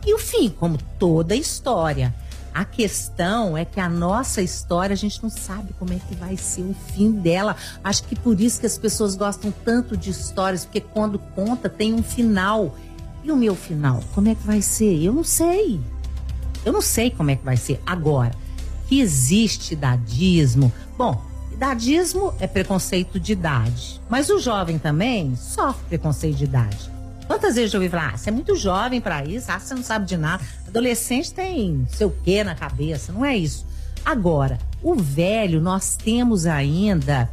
e 0.05 0.13
o 0.13 0.17
fim, 0.17 0.49
como 0.49 0.77
toda 0.97 1.35
história. 1.35 2.13
A 2.53 2.65
questão 2.65 3.55
é 3.55 3.63
que 3.63 3.79
a 3.79 3.87
nossa 3.87 4.41
história, 4.41 4.93
a 4.93 4.97
gente 4.97 5.21
não 5.21 5.29
sabe 5.29 5.73
como 5.77 5.93
é 5.93 5.99
que 5.99 6.15
vai 6.15 6.35
ser 6.35 6.63
o 6.63 6.73
fim 6.73 7.11
dela. 7.11 7.55
Acho 7.83 8.03
que 8.05 8.15
por 8.15 8.41
isso 8.41 8.59
que 8.59 8.65
as 8.65 8.77
pessoas 8.77 9.15
gostam 9.15 9.53
tanto 9.63 9.95
de 9.95 10.09
histórias, 10.09 10.65
porque 10.65 10.81
quando 10.81 11.19
conta 11.19 11.69
tem 11.69 11.93
um 11.93 12.01
final. 12.01 12.75
E 13.23 13.31
o 13.31 13.35
meu 13.35 13.55
final, 13.55 14.01
como 14.15 14.29
é 14.29 14.33
que 14.33 14.43
vai 14.43 14.61
ser? 14.61 15.03
Eu 15.03 15.13
não 15.13 15.23
sei. 15.23 15.79
Eu 16.65 16.73
não 16.73 16.81
sei 16.81 17.11
como 17.11 17.29
é 17.29 17.35
que 17.35 17.45
vai 17.45 17.57
ser. 17.57 17.79
Agora, 17.85 18.31
que 18.87 18.99
existe 19.01 19.73
idadismo. 19.73 20.71
Bom, 20.97 21.21
idadismo 21.51 22.33
é 22.39 22.47
preconceito 22.47 23.19
de 23.19 23.33
idade. 23.33 24.01
Mas 24.09 24.29
o 24.29 24.39
jovem 24.39 24.79
também 24.79 25.35
sofre 25.35 25.85
preconceito 25.89 26.37
de 26.37 26.45
idade. 26.45 26.96
Quantas 27.27 27.55
vezes 27.55 27.73
eu 27.73 27.81
ouvi 27.81 27.89
falar, 27.89 28.13
ah, 28.13 28.17
você 28.17 28.29
é 28.29 28.31
muito 28.31 28.55
jovem 28.55 29.01
para 29.01 29.23
isso, 29.25 29.51
ah, 29.51 29.59
você 29.59 29.75
não 29.75 29.83
sabe 29.83 30.05
de 30.05 30.15
nada. 30.15 30.43
Adolescente 30.65 31.33
tem 31.33 31.85
seu 31.89 32.09
quê 32.09 32.43
na 32.43 32.55
cabeça, 32.55 33.11
não 33.11 33.25
é 33.25 33.35
isso. 33.35 33.65
Agora, 34.05 34.57
o 34.81 34.95
velho, 34.95 35.59
nós 35.59 35.97
temos 35.97 36.45
ainda 36.45 37.29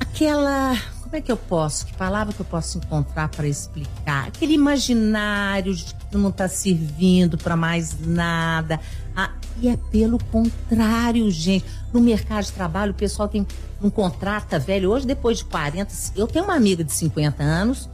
aquela. 0.00 0.76
Como 1.02 1.14
é 1.16 1.20
que 1.20 1.30
eu 1.30 1.36
posso? 1.36 1.86
Que 1.86 1.94
palavra 1.94 2.32
que 2.32 2.40
eu 2.40 2.46
posso 2.46 2.78
encontrar 2.78 3.28
para 3.28 3.46
explicar? 3.46 4.28
Aquele 4.28 4.54
imaginário 4.54 5.74
de 5.74 5.84
que 5.84 6.16
não 6.16 6.30
está 6.30 6.48
servindo 6.48 7.38
para 7.38 7.56
mais 7.56 7.96
nada. 8.04 8.80
Ah, 9.14 9.30
e 9.60 9.68
é 9.68 9.76
pelo 9.76 10.18
contrário, 10.24 11.30
gente. 11.30 11.64
No 11.92 12.00
mercado 12.00 12.44
de 12.44 12.52
trabalho, 12.52 12.92
o 12.92 12.94
pessoal 12.94 13.28
tem 13.28 13.46
um 13.80 13.90
contrata 13.90 14.58
velho. 14.58 14.90
Hoje, 14.90 15.06
depois 15.06 15.38
de 15.38 15.44
40, 15.44 15.92
eu 16.16 16.26
tenho 16.26 16.44
uma 16.44 16.54
amiga 16.54 16.82
de 16.82 16.92
50 16.92 17.42
anos 17.42 17.88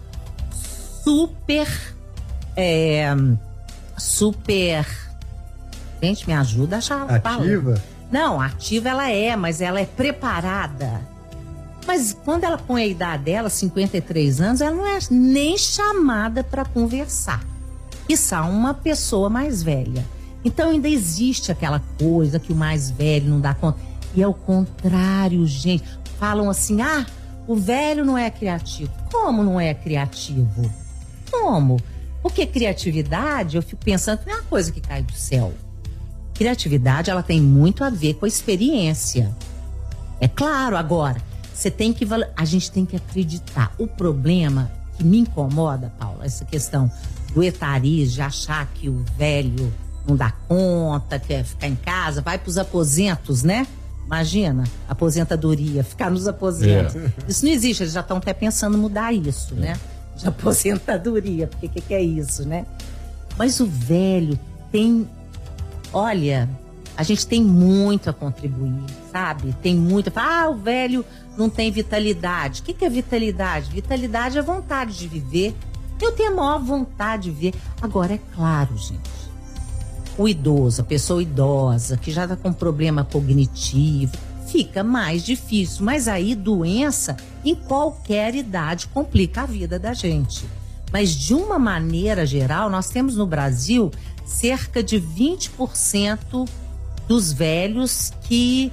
super. 1.07 1.69
É, 2.57 3.15
super. 3.97 4.85
Gente, 6.03 6.27
me 6.27 6.35
ajuda 6.35 6.77
a 6.77 6.79
achar 6.79 7.09
Ativa? 7.09 7.81
Não, 8.11 8.41
ativa 8.41 8.89
ela 8.89 9.11
é, 9.11 9.37
mas 9.37 9.61
ela 9.61 9.81
é 9.81 9.87
preparada. 9.87 11.01
Mas 11.87 12.13
quando 12.25 12.43
ela 12.43 12.59
põe 12.59 12.83
a 12.83 12.87
idade 12.87 13.25
dela, 13.25 13.49
53 13.49 14.41
anos, 14.41 14.61
ela 14.61 14.75
não 14.75 14.87
é 14.87 14.99
nem 15.11 15.57
chamada 15.57 16.43
para 16.43 16.65
conversar. 16.65 17.45
Isso 18.09 18.35
uma 18.35 18.75
pessoa 18.75 19.31
mais 19.31 19.63
velha. 19.63 20.05
Então 20.45 20.71
ainda 20.71 20.89
existe 20.89 21.53
aquela 21.53 21.81
coisa 21.99 22.39
que 22.41 22.53
o 22.53 22.57
mais 22.57 22.91
velho 22.91 23.29
não 23.29 23.41
dá 23.41 23.55
conta. 23.55 23.79
E 24.15 24.23
é 24.23 24.27
o 24.27 24.35
contrário, 24.35 25.45
gente. 25.47 25.85
Falam 26.19 26.49
assim: 26.49 26.81
ah, 26.81 27.07
o 27.47 27.55
velho 27.55 28.05
não 28.05 28.17
é 28.17 28.31
criativo. 28.31 28.91
Como 29.11 29.43
não 29.43 29.61
é 29.61 29.75
criativo? 29.75 30.71
Como? 31.40 31.78
Porque 32.23 32.47
criatividade, 32.47 33.57
eu 33.57 33.62
fico 33.62 33.85
pensando 33.85 34.19
que 34.19 34.26
não 34.26 34.35
é 34.35 34.40
uma 34.40 34.47
coisa 34.47 34.73
que 34.73 34.81
cai 34.81 35.02
do 35.02 35.12
céu. 35.12 35.52
Criatividade, 36.35 37.11
ela 37.11 37.23
tem 37.23 37.40
muito 37.40 37.85
a 37.85 37.90
ver 37.90 38.14
com 38.14 38.25
a 38.25 38.28
experiência. 38.28 39.35
É 40.21 40.26
claro, 40.26 40.76
agora, 40.76 41.21
você 41.55 41.71
tem 41.71 41.93
que 41.93 42.07
a 42.37 42.45
gente 42.45 42.71
tem 42.71 42.85
que 42.85 42.97
acreditar. 42.97 43.73
O 43.78 43.87
problema 43.87 44.71
que 44.97 45.05
me 45.05 45.19
incomoda, 45.19 45.93
Paula, 45.99 46.25
essa 46.25 46.45
questão 46.45 46.90
do 47.33 47.43
etariz, 47.43 48.12
de 48.12 48.23
achar 48.23 48.66
que 48.75 48.88
o 48.88 49.05
velho 49.16 49.73
não 50.07 50.16
dá 50.16 50.31
conta, 50.49 51.19
quer 51.19 51.45
ficar 51.45 51.69
em 51.69 51.76
casa, 51.76 52.23
vai 52.23 52.38
para 52.38 52.49
os 52.49 52.59
aposentos, 52.59 53.43
né? 53.43 53.66
Imagina, 54.05 54.64
aposentadoria, 54.88 55.83
ficar 55.83 56.11
nos 56.11 56.28
aposentos. 56.28 56.95
É. 56.95 57.12
Isso 57.28 57.45
não 57.45 57.52
existe, 57.52 57.83
eles 57.83 57.93
já 57.93 58.00
estão 58.00 58.19
até 58.19 58.33
pensando 58.33 58.76
em 58.76 58.81
mudar 58.81 59.12
isso, 59.12 59.55
é. 59.55 59.61
né? 59.61 59.81
De 60.17 60.27
aposentadoria, 60.29 61.47
porque 61.47 61.67
o 61.67 61.71
que, 61.71 61.81
que 61.81 61.95
é 61.95 62.03
isso, 62.03 62.47
né? 62.47 62.65
Mas 63.37 63.61
o 63.61 63.67
velho 63.67 64.39
tem. 64.73 65.09
Olha, 65.93 66.49
a 66.97 67.03
gente 67.03 67.27
tem 67.27 67.43
muito 67.43 68.09
a 68.09 68.13
contribuir, 68.13 68.85
sabe? 69.13 69.55
Tem 69.63 69.75
muito. 69.75 70.11
Ah, 70.17 70.49
o 70.49 70.57
velho 70.57 71.05
não 71.37 71.49
tem 71.51 71.71
vitalidade. 71.71 72.63
O 72.63 72.65
que, 72.65 72.73
que 72.73 72.85
é 72.85 72.89
vitalidade? 72.89 73.71
Vitalidade 73.71 74.39
é 74.39 74.43
vontade 74.43 74.99
de 74.99 75.07
viver. 75.07 75.55
Eu 76.01 76.13
tenho 76.13 76.33
a 76.33 76.35
maior 76.35 76.63
vontade 76.63 77.25
de 77.25 77.31
ver. 77.31 77.55
Agora, 77.81 78.15
é 78.15 78.21
claro, 78.35 78.77
gente 78.77 79.17
o 80.19 80.27
idoso, 80.27 80.81
a 80.81 80.85
pessoa 80.85 81.23
idosa, 81.23 81.97
que 81.97 82.11
já 82.11 82.25
está 82.25 82.37
com 82.37 82.53
problema 82.53 83.05
cognitivo, 83.05 84.17
fica 84.47 84.83
mais 84.83 85.25
difícil. 85.25 85.85
Mas 85.85 86.09
aí, 86.09 86.35
doença, 86.35 87.17
em 87.45 87.55
qualquer 87.55 88.35
idade, 88.35 88.88
complica 88.88 89.43
a 89.43 89.47
vida 89.47 89.79
da 89.79 89.93
gente. 89.93 90.45
Mas 90.93 91.11
de 91.11 91.35
uma 91.35 91.59
maneira 91.59 92.25
geral, 92.25 92.71
nós 92.71 92.88
temos 92.88 93.17
no 93.17 93.26
Brasil 93.26 93.91
cerca 94.25 94.83
de 94.83 95.00
20% 95.00 96.49
dos 97.07 97.33
velhos 97.33 98.12
que, 98.23 98.73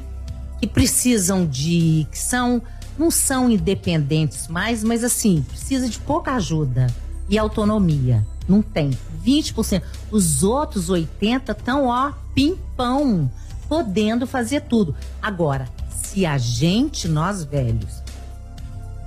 que 0.60 0.68
precisam 0.68 1.46
de. 1.46 2.08
que 2.12 2.18
são. 2.18 2.62
não 2.98 3.12
são 3.12 3.50
independentes 3.50 4.48
mais, 4.48 4.84
mas 4.84 5.04
assim, 5.04 5.44
precisa 5.48 5.90
de 5.90 6.00
pouca 6.00 6.34
ajuda 6.34 6.88
e 7.30 7.38
autonomia. 7.38 8.26
Não 8.48 8.62
tem. 8.62 8.92
20%. 9.26 9.82
Os 10.12 10.44
outros 10.44 10.90
80% 10.90 11.58
estão, 11.58 11.88
ó, 11.88 12.12
pimpão, 12.36 13.32
podendo 13.74 14.28
fazer 14.28 14.62
tudo. 14.62 14.96
Agora, 15.20 15.68
se 15.90 16.28
a 16.28 16.38
gente, 16.38 17.08
nós 17.08 17.44
velhos, 17.44 18.04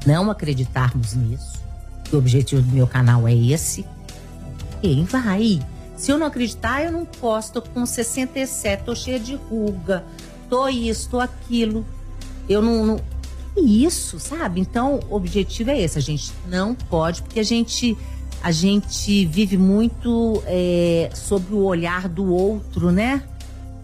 não 0.04 0.28
acreditarmos 0.28 1.14
nisso, 1.14 1.62
o 2.12 2.16
objetivo 2.16 2.62
do 2.62 2.72
meu 2.72 2.88
canal 2.88 3.28
é 3.28 3.32
esse, 3.32 3.86
quem 4.82 5.04
vai? 5.04 5.60
Se 5.96 6.10
eu 6.10 6.18
não 6.18 6.26
acreditar, 6.26 6.82
eu 6.82 6.90
não 6.90 7.04
posso. 7.04 7.52
Tô 7.52 7.62
com 7.62 7.86
67, 7.86 8.82
tô 8.82 8.92
cheia 8.96 9.20
de 9.20 9.36
ruga, 9.36 10.04
tô 10.50 10.66
isso, 10.66 11.10
tô 11.10 11.20
aquilo. 11.20 11.86
Eu 12.48 12.60
não, 12.60 12.84
não. 12.84 13.00
Isso, 13.56 14.18
sabe? 14.18 14.60
Então, 14.60 14.98
o 15.08 15.14
objetivo 15.14 15.70
é 15.70 15.80
esse. 15.80 15.96
A 15.96 16.02
gente 16.02 16.32
não 16.48 16.74
pode, 16.74 17.22
porque 17.22 17.38
a 17.38 17.44
gente 17.44 17.96
a 18.42 18.50
gente 18.50 19.24
vive 19.26 19.56
muito 19.56 20.42
é, 20.44 21.08
sobre 21.14 21.54
o 21.54 21.62
olhar 21.62 22.08
do 22.08 22.32
outro, 22.32 22.90
né? 22.90 23.22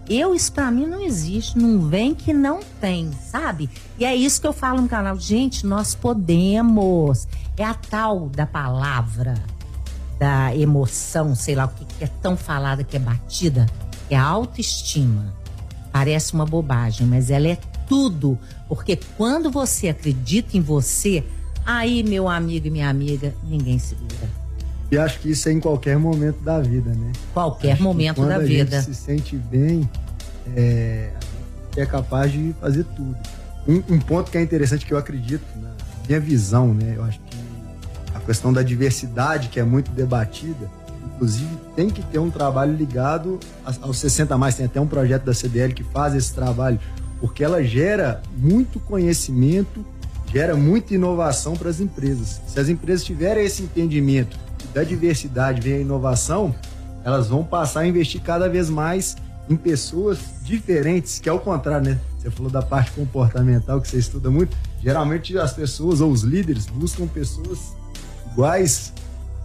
Eu, 0.09 0.35
isso 0.35 0.53
pra 0.53 0.71
mim 0.71 0.87
não 0.87 1.01
existe, 1.01 1.57
não 1.57 1.89
vem 1.89 2.15
que 2.15 2.33
não 2.33 2.61
tem, 2.81 3.11
sabe? 3.13 3.71
E 3.99 4.05
é 4.05 4.15
isso 4.15 4.41
que 4.41 4.47
eu 4.47 4.53
falo 4.53 4.83
no 4.83 4.89
canal. 4.89 5.19
Gente, 5.19 5.65
nós 5.67 5.95
podemos. 5.95 7.29
É 7.57 7.65
a 7.65 7.75
tal 7.75 8.29
da 8.29 8.47
palavra, 8.47 9.35
da 10.19 10.55
emoção, 10.57 11.35
sei 11.35 11.55
lá 11.55 11.67
o 11.67 11.69
que, 11.69 11.85
que 11.85 12.05
é 12.05 12.07
tão 12.21 12.37
falada 12.37 12.83
que 12.83 12.97
é 12.97 13.01
batida, 13.01 13.67
é 14.11 14.17
a 14.17 14.25
autoestima. 14.25 15.35
Parece 15.93 16.33
uma 16.33 16.47
bobagem, 16.47 17.07
mas 17.07 17.31
ela 17.31 17.49
é 17.49 17.59
tudo. 17.87 18.39
Porque 18.69 18.99
quando 19.17 19.51
você 19.51 19.91
acredita 19.91 20.57
em 20.57 20.61
você, 20.61 21.23
aí, 21.65 22.03
meu 22.03 22.29
amigo 22.29 22.67
e 22.67 22.71
minha 22.71 22.89
amiga, 22.89 23.35
ninguém 23.45 23.79
se 23.79 23.89
segura. 23.89 24.42
E 24.93 24.99
acho 24.99 25.21
que 25.21 25.31
isso 25.31 25.49
é 25.49 25.53
em 25.53 25.59
qualquer 25.59 25.99
momento 25.99 26.41
da 26.43 26.61
vida, 26.61 26.91
né? 26.91 27.13
Qualquer 27.33 27.73
acho 27.73 27.83
momento 27.83 28.27
da 28.27 28.37
vida. 28.37 28.67
Quando 28.67 28.75
a 28.75 28.81
gente 28.83 28.95
se 28.95 28.95
sente 28.95 29.37
bem, 29.37 29.89
é, 30.55 31.09
é 31.79 31.87
capaz 31.87 32.31
de 32.31 32.55
fazer 32.61 32.85
tudo. 32.95 33.17
Um, 33.67 33.95
um, 33.95 33.99
ponto 33.99 34.31
que 34.31 34.37
é 34.37 34.43
interessante 34.43 34.85
que 34.85 34.93
eu 34.93 34.99
acredito, 34.99 35.43
na 35.57 35.71
minha 36.07 36.21
visão, 36.21 36.75
né? 36.75 36.93
Eu 36.95 37.05
acho 37.05 37.19
que 37.21 37.39
a 38.15 38.21
questão 38.21 38.53
da 38.53 38.63
diversidade, 38.63 39.49
que 39.49 39.59
é 39.59 39.63
muito 39.63 39.91
debatida, 39.93 40.71
inclusive 41.15 41.57
tem 41.75 41.89
que 41.89 42.03
ter 42.03 42.19
um 42.19 42.31
trabalho 42.31 42.77
ligado 42.77 43.41
aos 43.81 43.97
60 43.97 44.37
mais. 44.37 44.57
Tem 44.57 44.67
até 44.67 44.79
um 44.79 44.87
projeto 44.87 45.25
da 45.25 45.33
CDL 45.33 45.73
que 45.73 45.85
faz 45.85 46.15
esse 46.15 46.35
trabalho, 46.35 46.79
porque 47.19 47.43
ela 47.43 47.65
gera 47.65 48.21
muito 48.37 48.79
conhecimento, 48.79 49.83
gera 50.31 50.55
muita 50.55 50.93
inovação 50.93 51.57
para 51.57 51.71
as 51.71 51.81
empresas. 51.81 52.43
Se 52.47 52.61
as 52.61 52.69
empresas 52.69 53.03
tiverem 53.03 53.43
esse 53.43 53.63
entendimento 53.63 54.42
da 54.69 54.83
diversidade 54.83 55.61
vem 55.61 55.75
a 55.75 55.79
inovação, 55.81 56.55
elas 57.05 57.29
vão 57.29 57.45
passar 57.45 57.81
a 57.81 57.87
investir 57.87 58.21
cada 58.21 58.49
vez 58.49 58.71
mais 58.71 59.17
em 59.49 59.57
pessoas 59.57 60.19
diferentes, 60.43 61.19
que 61.19 61.29
é 61.29 61.33
o 61.33 61.39
contrário, 61.39 61.91
né? 61.91 61.99
Você 62.19 62.31
falou 62.31 62.51
da 62.51 62.63
parte 62.63 62.93
comportamental 62.93 63.81
que 63.81 63.89
você 63.89 63.99
estuda 63.99 64.31
muito. 64.31 64.57
Geralmente 64.81 65.37
as 65.37 65.53
pessoas 65.53 66.01
ou 66.01 66.11
os 66.11 66.23
líderes 66.23 66.67
buscam 66.67 67.07
pessoas 67.07 67.75
iguais 68.31 68.93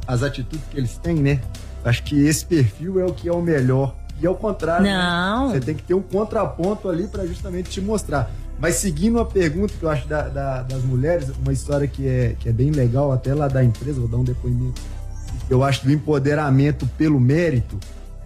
às 0.08 0.22
atitudes 0.22 0.64
que 0.70 0.78
eles 0.78 0.98
têm, 0.98 1.16
né? 1.16 1.42
Acho 1.84 2.04
que 2.04 2.20
esse 2.26 2.46
perfil 2.46 3.00
é 3.00 3.06
o 3.06 3.14
que 3.14 3.28
é 3.28 3.34
o 3.34 3.42
melhor. 3.42 3.96
E 4.22 4.28
ao 4.28 4.36
contrário, 4.36 4.84
né? 4.84 4.94
Não. 4.94 5.48
Né? 5.48 5.54
você 5.54 5.60
tem 5.60 5.76
que 5.76 5.84
ter 5.84 5.94
um 5.94 6.02
contraponto 6.02 6.90
ali 6.90 7.08
para 7.08 7.26
justamente 7.26 7.70
te 7.70 7.82
mostrar. 7.82 8.32
Mas 8.60 8.76
seguindo 8.76 9.20
a 9.20 9.26
pergunta 9.26 9.74
que 9.78 9.84
eu 9.84 9.90
acho 9.90 10.08
da, 10.08 10.28
da, 10.28 10.64
das 10.64 10.84
mulheres, 10.84 11.30
uma 11.44 11.54
história 11.54 11.88
que 11.88 12.08
é, 12.08 12.36
que 12.40 12.50
é 12.50 12.52
bem 12.52 12.72
legal, 12.72 13.12
até 13.12 13.34
lá 13.34 13.48
da 13.48 13.64
empresa, 13.64 14.00
vou 14.00 14.10
dar 14.10 14.18
um 14.18 14.24
depoimento 14.24 14.82
eu 15.50 15.64
acho, 15.64 15.86
do 15.86 15.92
empoderamento 15.92 16.88
pelo 16.98 17.20
mérito. 17.20 17.80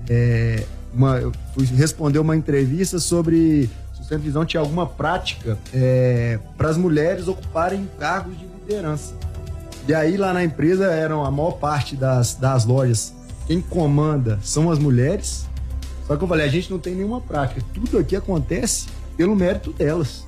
É, 0.10 0.64
uma, 0.94 1.18
eu 1.18 1.32
fui 1.54 1.66
responder 1.66 2.20
uma 2.20 2.36
entrevista 2.36 3.00
sobre 3.00 3.70
se 3.94 4.02
o 4.02 4.04
Centro 4.04 4.24
Visão 4.24 4.46
tinha 4.46 4.60
alguma 4.60 4.86
prática 4.86 5.58
é, 5.74 6.40
para 6.58 6.70
as 6.70 6.78
mulheres 6.78 7.28
ocuparem 7.28 7.88
cargos 8.00 8.38
de 8.38 8.46
liderança. 8.46 9.14
E 9.88 9.94
aí 9.94 10.18
lá 10.18 10.34
na 10.34 10.44
empresa 10.44 10.86
eram 10.86 11.26
a 11.26 11.32
maior 11.32 11.54
parte 11.54 11.96
das, 11.96 12.36
das 12.36 12.66
lojas, 12.66 13.14
quem 13.48 13.62
comanda 13.62 14.40
são 14.42 14.70
as 14.70 14.78
mulheres. 14.78 15.48
Só 16.08 16.16
que 16.16 16.24
eu 16.24 16.28
falei, 16.28 16.46
a 16.46 16.50
gente 16.50 16.70
não 16.70 16.80
tem 16.80 16.94
nenhuma 16.94 17.22
prática. 17.22 17.62
Tudo 17.74 17.98
aqui 17.98 18.16
acontece 18.16 18.88
pelo 19.16 19.36
mérito 19.36 19.72
delas. 19.74 20.26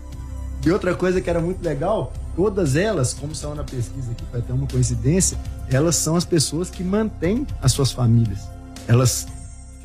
E 0.66 0.72
outra 0.72 0.96
coisa 0.96 1.20
que 1.20 1.30
era 1.30 1.42
muito 1.42 1.64
legal, 1.64 2.14
todas 2.36 2.76
elas, 2.76 3.14
como 3.14 3.34
são 3.34 3.56
na 3.56 3.64
pesquisa 3.64 4.12
aqui, 4.12 4.24
foi 4.30 4.40
até 4.40 4.54
uma 4.54 4.68
coincidência, 4.68 5.38
elas 5.70 5.96
são 5.96 6.16
as 6.16 6.26
pessoas 6.26 6.70
que 6.70 6.84
mantêm 6.84 7.46
as 7.62 7.72
suas 7.72 7.92
famílias. 7.92 8.42
Elas 8.88 9.28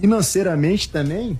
financeiramente 0.00 0.88
também 0.88 1.38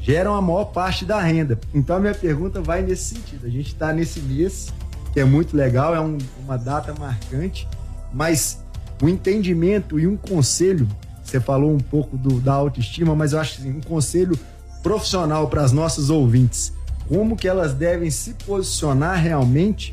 geram 0.00 0.34
a 0.34 0.40
maior 0.40 0.66
parte 0.66 1.04
da 1.04 1.20
renda. 1.20 1.58
Então 1.74 1.96
a 1.96 2.00
minha 2.00 2.14
pergunta 2.14 2.60
vai 2.60 2.82
nesse 2.82 3.14
sentido. 3.14 3.46
A 3.46 3.50
gente 3.50 3.68
está 3.68 3.92
nesse 3.92 4.20
mês, 4.20 4.72
que 5.12 5.20
é 5.20 5.24
muito 5.24 5.56
legal, 5.56 5.94
é 5.94 6.00
um, 6.00 6.16
uma 6.42 6.56
data 6.56 6.94
marcante, 6.98 7.68
mas 8.12 8.62
o 9.02 9.08
entendimento 9.08 9.98
e 9.98 10.06
um 10.06 10.16
conselho, 10.16 10.88
você 11.22 11.40
falou 11.40 11.72
um 11.72 11.78
pouco 11.78 12.16
do, 12.16 12.40
da 12.40 12.52
autoestima, 12.52 13.14
mas 13.14 13.32
eu 13.32 13.40
acho 13.40 13.60
assim, 13.60 13.70
um 13.70 13.80
conselho 13.80 14.38
profissional 14.82 15.48
para 15.48 15.62
as 15.62 15.72
nossas 15.72 16.10
ouvintes. 16.10 16.72
Como 17.08 17.36
que 17.36 17.48
elas 17.48 17.74
devem 17.74 18.10
se 18.10 18.34
posicionar 18.34 19.20
realmente 19.20 19.92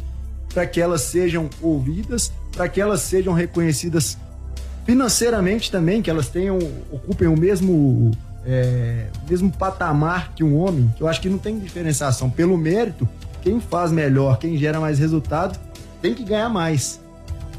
para 0.58 0.65
que 0.65 0.82
elas 0.82 1.02
sejam 1.02 1.52
ouvidas, 1.62 2.32
para 2.52 2.67
que 2.67 2.82
elas 2.82 3.02
sejam 3.02 3.32
reconhecidas 3.32 4.17
financeiramente 4.88 5.70
também, 5.70 6.02
que 6.02 6.10
elas 6.10 6.30
tenham, 6.30 6.58
ocupem 6.91 7.28
o 7.28 7.38
mesmo, 7.38 8.10
é, 8.43 9.06
mesmo 9.30 9.52
patamar 9.52 10.34
que 10.34 10.43
um 10.43 10.58
homem, 10.58 10.91
que 10.98 11.04
eu 11.04 11.08
acho 11.08 11.22
que 11.22 11.30
não 11.30 11.38
tem 11.38 11.60
diferenciação. 11.60 12.28
Pelo 12.28 12.58
mérito, 12.58 13.08
quem 13.43 13.60
faz 13.60 13.91
melhor, 13.91 14.39
quem 14.39 14.58
gera 14.58 14.80
mais 14.80 14.98
resultado, 14.98 15.60
tem 16.02 16.15
que 16.15 16.24
ganhar 16.24 16.50
mais. 16.50 17.00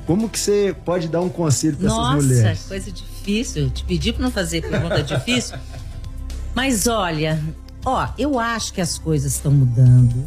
Como 0.05 0.29
que 0.29 0.37
você 0.37 0.75
pode 0.85 1.07
dar 1.07 1.21
um 1.21 1.29
conselho 1.29 1.77
para 1.77 1.87
essas 1.87 2.15
mulheres? 2.25 2.43
Nossa, 2.43 2.69
coisa 2.69 2.91
difícil. 2.91 3.63
Eu 3.63 3.71
te 3.71 3.85
pedi 3.85 4.13
para 4.13 4.25
não 4.25 4.33
fazer 4.33 4.69
pergunta 4.69 5.05
difícil. 5.05 5.57
Mas 6.53 6.89
olha, 6.89 7.41
ó, 7.85 8.09
eu 8.19 8.41
acho 8.41 8.73
que 8.73 8.81
as 8.81 8.99
coisas 8.99 9.35
estão 9.35 9.53
mudando 9.53 10.27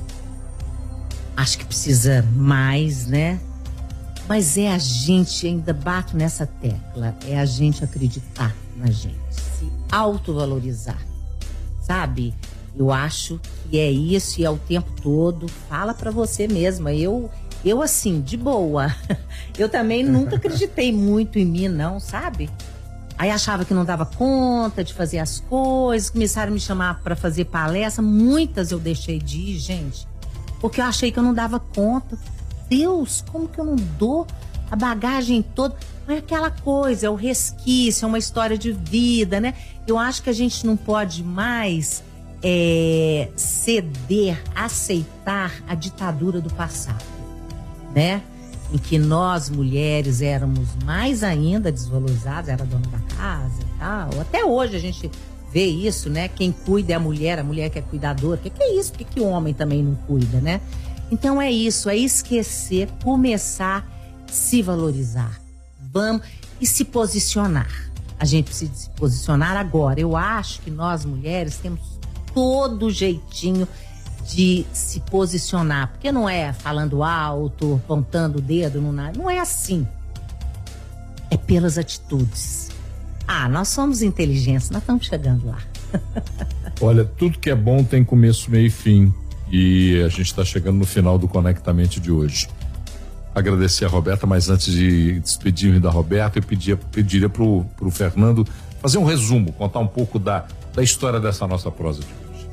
acho 1.35 1.57
que 1.57 1.65
precisa 1.65 2.21
mais, 2.35 3.07
né? 3.07 3.39
Mas 4.27 4.57
é 4.57 4.71
a 4.71 4.77
gente, 4.77 5.45
ainda 5.47 5.73
bato 5.73 6.15
nessa 6.15 6.45
tecla, 6.45 7.15
é 7.27 7.39
a 7.39 7.45
gente 7.45 7.83
acreditar 7.83 8.55
na 8.77 8.87
gente, 8.87 9.17
se 9.29 9.71
autovalorizar, 9.91 11.01
sabe? 11.81 12.33
Eu 12.75 12.91
acho 12.91 13.39
que 13.69 13.77
é 13.77 13.91
isso 13.91 14.39
e 14.39 14.45
é 14.45 14.49
o 14.49 14.57
tempo 14.57 14.89
todo. 15.01 15.47
Fala 15.69 15.93
para 15.93 16.09
você 16.09 16.47
mesma. 16.47 16.93
Eu, 16.93 17.29
eu 17.65 17.81
assim, 17.81 18.21
de 18.21 18.37
boa. 18.37 18.95
Eu 19.57 19.67
também 19.67 20.03
nunca 20.03 20.37
acreditei 20.37 20.93
muito 20.93 21.37
em 21.37 21.45
mim, 21.45 21.67
não, 21.67 21.99
sabe? 21.99 22.49
Aí 23.17 23.29
achava 23.29 23.65
que 23.65 23.73
não 23.73 23.85
dava 23.85 24.05
conta 24.05 24.83
de 24.83 24.93
fazer 24.93 25.19
as 25.19 25.41
coisas, 25.41 26.09
começaram 26.09 26.51
a 26.51 26.53
me 26.53 26.59
chamar 26.59 27.01
para 27.01 27.15
fazer 27.15 27.45
palestra. 27.45 28.01
Muitas 28.01 28.71
eu 28.71 28.79
deixei 28.79 29.19
de 29.19 29.37
ir, 29.37 29.59
gente, 29.59 30.07
porque 30.61 30.79
eu 30.79 30.85
achei 30.85 31.11
que 31.11 31.17
eu 31.17 31.23
não 31.23 31.33
dava 31.33 31.59
conta. 31.59 32.17
Deus, 32.69 33.25
como 33.31 33.49
que 33.49 33.59
eu 33.59 33.65
não 33.65 33.75
dou 33.75 34.27
a 34.69 34.75
bagagem 34.75 35.41
toda? 35.41 35.75
Não 36.07 36.15
é 36.15 36.19
aquela 36.19 36.51
coisa, 36.51 37.07
é 37.07 37.09
o 37.09 37.15
resquício, 37.15 38.05
é 38.05 38.07
uma 38.07 38.19
história 38.19 38.57
de 38.57 38.71
vida, 38.71 39.41
né? 39.41 39.55
Eu 39.87 39.97
acho 39.97 40.21
que 40.21 40.29
a 40.29 40.33
gente 40.33 40.65
não 40.65 40.77
pode 40.77 41.23
mais 41.23 42.03
é, 42.43 43.29
ceder, 43.35 44.41
aceitar 44.55 45.51
a 45.67 45.75
ditadura 45.75 46.39
do 46.39 46.53
passado, 46.53 47.03
né? 47.93 48.21
Em 48.73 48.77
que 48.77 48.97
nós 48.97 49.49
mulheres 49.49 50.21
éramos 50.21 50.69
mais 50.85 51.23
ainda 51.23 51.71
desvalorizadas, 51.71 52.47
era 52.47 52.63
dona 52.63 52.87
da 52.87 53.15
casa 53.15 53.61
e 53.61 53.79
tal. 53.79 54.21
Até 54.21 54.45
hoje 54.45 54.77
a 54.77 54.79
gente 54.79 55.11
vê 55.51 55.65
isso, 55.65 56.09
né? 56.09 56.27
Quem 56.27 56.51
cuida 56.51 56.93
é 56.93 56.95
a 56.95 56.99
mulher, 56.99 57.39
a 57.39 57.43
mulher 57.43 57.69
que 57.69 57.79
é 57.79 57.81
cuidadora. 57.81 58.39
O 58.39 58.43
que, 58.43 58.49
que 58.49 58.63
é 58.63 58.79
isso? 58.79 58.91
Por 58.91 58.99
que, 58.99 59.03
que 59.05 59.19
o 59.19 59.25
homem 59.25 59.53
também 59.53 59.83
não 59.83 59.95
cuida, 59.95 60.39
né? 60.39 60.61
Então 61.11 61.41
é 61.41 61.51
isso, 61.51 61.89
é 61.89 61.97
esquecer, 61.97 62.87
começar 63.03 63.85
a 64.27 64.31
se 64.31 64.61
valorizar. 64.61 65.41
Vamos 65.91 66.25
e 66.59 66.65
se 66.65 66.85
posicionar. 66.85 67.91
A 68.17 68.23
gente 68.23 68.45
precisa 68.45 68.73
se 68.73 68.89
posicionar 68.91 69.57
agora. 69.57 69.99
Eu 69.99 70.15
acho 70.15 70.61
que 70.61 70.71
nós 70.71 71.03
mulheres 71.03 71.57
temos 71.57 71.81
todo 72.33 72.89
jeitinho 72.89 73.67
de 74.29 74.65
se 74.71 74.99
posicionar, 75.01 75.89
porque 75.89 76.11
não 76.11 76.29
é 76.29 76.53
falando 76.53 77.03
alto, 77.03 77.81
apontando 77.83 78.37
o 78.37 78.41
dedo, 78.41 78.79
não, 78.79 78.93
não 78.93 79.29
é 79.29 79.39
assim. 79.39 79.85
É 81.29 81.35
pelas 81.35 81.77
atitudes. 81.77 82.69
Ah, 83.33 83.47
nós 83.47 83.69
somos 83.69 84.01
inteligentes, 84.01 84.69
nós 84.71 84.81
estamos 84.81 85.05
chegando 85.05 85.47
lá. 85.47 85.57
Olha, 86.81 87.05
tudo 87.05 87.39
que 87.39 87.49
é 87.49 87.55
bom 87.55 87.81
tem 87.81 88.03
começo, 88.03 88.51
meio 88.51 88.67
e 88.67 88.69
fim. 88.69 89.13
E 89.49 90.03
a 90.05 90.09
gente 90.09 90.23
está 90.25 90.43
chegando 90.43 90.75
no 90.75 90.85
final 90.85 91.17
do 91.17 91.29
Conectamente 91.29 92.01
de 92.01 92.11
hoje. 92.11 92.49
Agradecer 93.33 93.85
a 93.85 93.87
Roberta, 93.87 94.27
mas 94.27 94.49
antes 94.49 94.73
de 94.73 95.21
despedir-me 95.21 95.79
da 95.79 95.89
Roberta, 95.89 96.39
eu 96.39 96.43
pedia, 96.43 96.75
pediria 96.75 97.29
para 97.29 97.41
o 97.41 97.65
Fernando 97.89 98.45
fazer 98.81 98.97
um 98.97 99.05
resumo, 99.05 99.53
contar 99.53 99.79
um 99.79 99.87
pouco 99.87 100.19
da, 100.19 100.45
da 100.73 100.83
história 100.83 101.17
dessa 101.17 101.47
nossa 101.47 101.71
prosa 101.71 102.01
de 102.01 102.07
hoje. 102.07 102.49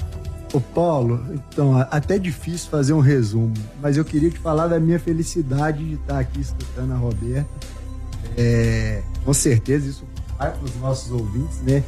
Ô 0.53 0.61
Paulo, 0.61 1.21
então, 1.35 1.77
até 1.91 2.21
difícil 2.21 2.71
fazer 2.71 2.93
um 2.93 3.01
resumo, 3.01 3.53
mas 3.83 3.97
eu 3.97 4.05
queria 4.05 4.31
te 4.31 4.39
falar 4.39 4.69
da 4.69 4.79
minha 4.79 5.01
felicidade 5.01 5.85
de 5.85 5.95
estar 5.95 6.21
aqui 6.21 6.41
escutando 6.41 6.93
a 6.93 6.97
Roberta. 6.97 7.49
É, 8.37 9.03
com 9.25 9.35
certeza 9.35 9.89
isso 9.89 10.05
vai 10.39 10.53
para 10.53 10.65
os 10.65 10.77
nossos 10.77 11.11
ouvintes, 11.11 11.61
né? 11.63 11.83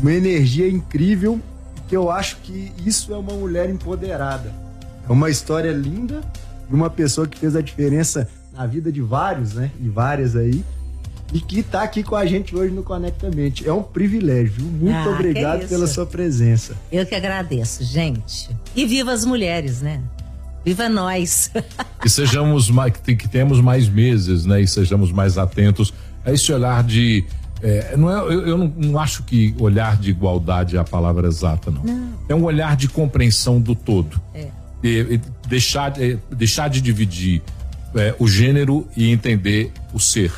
Uma 0.00 0.12
energia 0.12 0.68
incrível 0.68 1.38
que 1.88 1.96
eu 1.96 2.10
acho 2.10 2.36
que 2.38 2.72
isso 2.86 3.12
é 3.12 3.16
uma 3.16 3.34
mulher 3.34 3.68
empoderada. 3.68 4.52
É 5.08 5.12
uma 5.12 5.28
história 5.28 5.70
linda 5.70 6.22
de 6.68 6.74
uma 6.74 6.88
pessoa 6.88 7.26
que 7.26 7.38
fez 7.38 7.54
a 7.54 7.60
diferença 7.60 8.28
na 8.54 8.66
vida 8.66 8.90
de 8.90 9.02
vários, 9.02 9.54
né? 9.54 9.70
E 9.80 9.88
várias 9.88 10.34
aí. 10.34 10.64
E 11.32 11.40
que 11.40 11.60
está 11.60 11.82
aqui 11.82 12.02
com 12.02 12.14
a 12.14 12.26
gente 12.26 12.54
hoje 12.54 12.72
no 12.72 12.82
Conectamente. 12.82 13.66
É 13.66 13.72
um 13.72 13.82
privilégio, 13.82 14.52
viu? 14.52 14.66
Muito 14.66 15.08
ah, 15.08 15.12
obrigado 15.12 15.66
pela 15.66 15.86
sua 15.86 16.04
presença. 16.04 16.74
Eu 16.90 17.06
que 17.06 17.14
agradeço, 17.14 17.84
gente. 17.84 18.50
E 18.76 18.84
viva 18.86 19.12
as 19.12 19.24
mulheres, 19.24 19.80
né? 19.80 20.02
Viva 20.64 20.88
nós! 20.88 21.50
que 22.00 22.08
sejamos 22.08 22.70
mais, 22.70 22.92
que 22.92 23.28
temos 23.28 23.60
mais 23.60 23.88
meses, 23.88 24.44
né? 24.44 24.60
E 24.60 24.68
sejamos 24.68 25.10
mais 25.10 25.38
atentos 25.38 25.92
a 26.24 26.32
esse 26.32 26.52
olhar 26.52 26.82
de 26.82 27.24
é, 27.62 27.96
não 27.96 28.10
é, 28.10 28.20
eu, 28.34 28.46
eu 28.48 28.58
não, 28.58 28.72
não, 28.76 28.98
acho 28.98 29.22
que 29.22 29.54
olhar 29.60 29.96
de 29.96 30.10
igualdade 30.10 30.76
é 30.76 30.80
a 30.80 30.84
palavra 30.84 31.28
exata, 31.28 31.70
não. 31.70 31.84
não. 31.84 32.12
É 32.28 32.34
um 32.34 32.42
olhar 32.42 32.76
de 32.76 32.88
compreensão 32.88 33.60
do 33.60 33.74
todo. 33.74 34.20
É. 34.34 34.48
E, 34.82 34.88
e 34.88 35.20
deixar, 35.48 36.00
é, 36.00 36.18
deixar 36.30 36.68
de 36.68 36.80
dividir 36.80 37.40
é, 37.94 38.16
o 38.18 38.26
gênero 38.26 38.88
e 38.96 39.10
entender 39.12 39.72
o 39.94 40.00
ser. 40.00 40.32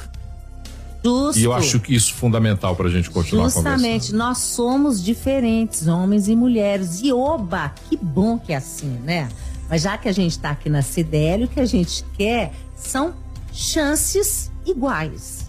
Justo. 1.03 1.39
E 1.39 1.45
eu 1.45 1.53
acho 1.55 1.81
que 1.81 1.95
isso 1.95 2.13
é 2.13 2.17
fundamental 2.17 2.77
para 2.77 2.89
a 2.89 2.91
gente 2.91 3.11
continuar 3.11 3.45
Justamente, 3.45 4.15
nós 4.15 4.39
somos 4.39 5.03
diferentes, 5.03 5.87
homens 5.87 6.29
e 6.29 6.37
mulheres. 6.37 7.01
E 7.03 7.11
oba, 7.11 7.73
que 7.89 7.97
bom 7.97 8.39
que 8.39 8.53
é 8.53 8.57
assim, 8.57 8.99
né? 9.03 9.29
Mas 9.69 9.83
já 9.83 9.97
que 9.97 10.09
a 10.09 10.13
gente 10.13 10.33
está 10.33 10.51
aqui 10.51 10.69
na 10.69 10.83
CDL, 10.83 11.45
o 11.45 11.49
que 11.49 11.61
a 11.61 11.67
gente 11.67 12.05
quer 12.19 12.53
são 12.77 13.15
chances 13.51 14.51
iguais. 14.67 15.49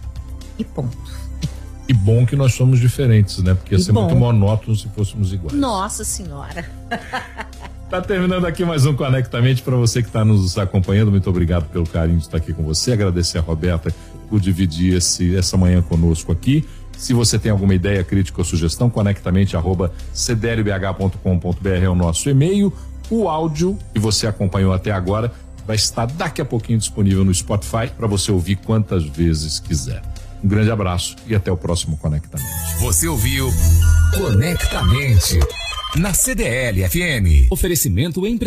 E 0.57 0.63
ponto. 0.63 1.24
E 1.87 1.93
bom 1.93 2.25
que 2.25 2.35
nós 2.35 2.53
somos 2.53 2.79
diferentes, 2.79 3.37
né? 3.43 3.53
Porque 3.53 3.75
ia 3.75 3.79
ser 3.79 3.91
bom. 3.91 4.03
muito 4.03 4.15
monótono 4.15 4.75
se 4.75 4.87
fôssemos 4.89 5.31
iguais. 5.31 5.57
Nossa 5.57 6.03
Senhora. 6.03 6.65
Tá 7.87 8.01
terminando 8.01 8.45
aqui 8.45 8.65
mais 8.65 8.83
um 8.87 8.95
Conectamente 8.95 9.61
para 9.61 9.75
você 9.75 10.01
que 10.01 10.09
está 10.09 10.25
nos 10.25 10.57
acompanhando. 10.57 11.11
Muito 11.11 11.29
obrigado 11.29 11.69
pelo 11.69 11.85
carinho 11.85 12.17
de 12.17 12.23
estar 12.23 12.37
aqui 12.37 12.51
com 12.51 12.63
você. 12.63 12.91
Agradecer 12.91 13.37
a 13.37 13.41
Roberta 13.41 13.93
por 14.27 14.39
dividir 14.39 14.95
esse, 14.95 15.35
essa 15.35 15.55
manhã 15.55 15.83
conosco 15.83 16.31
aqui. 16.31 16.67
Se 16.97 17.13
você 17.13 17.37
tem 17.37 17.51
alguma 17.51 17.75
ideia, 17.75 18.03
crítica 18.03 18.41
ou 18.41 18.43
sugestão, 18.43 18.89
conectamente 18.89 19.55
arroba 19.55 19.93
cdlbh.com.br 20.13 21.69
é 21.69 21.87
o 21.87 21.95
nosso 21.95 22.27
e-mail. 22.27 22.73
O 23.09 23.29
áudio 23.29 23.77
que 23.93 23.99
você 23.99 24.25
acompanhou 24.25 24.73
até 24.73 24.91
agora 24.91 25.31
vai 25.67 25.75
estar 25.75 26.07
daqui 26.07 26.41
a 26.41 26.45
pouquinho 26.45 26.79
disponível 26.79 27.23
no 27.23 27.33
Spotify 27.33 27.87
para 27.95 28.07
você 28.07 28.31
ouvir 28.31 28.55
quantas 28.57 29.03
vezes 29.03 29.59
quiser. 29.59 30.01
Um 30.45 30.47
grande 30.47 30.69
abraço 30.69 31.15
e 31.25 31.33
até 31.33 31.51
o 31.51 31.57
próximo 31.57 31.97
Conectamente. 31.97 32.47
Você 32.79 33.07
ouviu 33.07 33.51
Conectamente 34.15 35.39
na 35.95 36.13
CDL 36.13 36.87
FM. 36.87 37.49
Oferecimento 37.49 38.27
em 38.27 38.37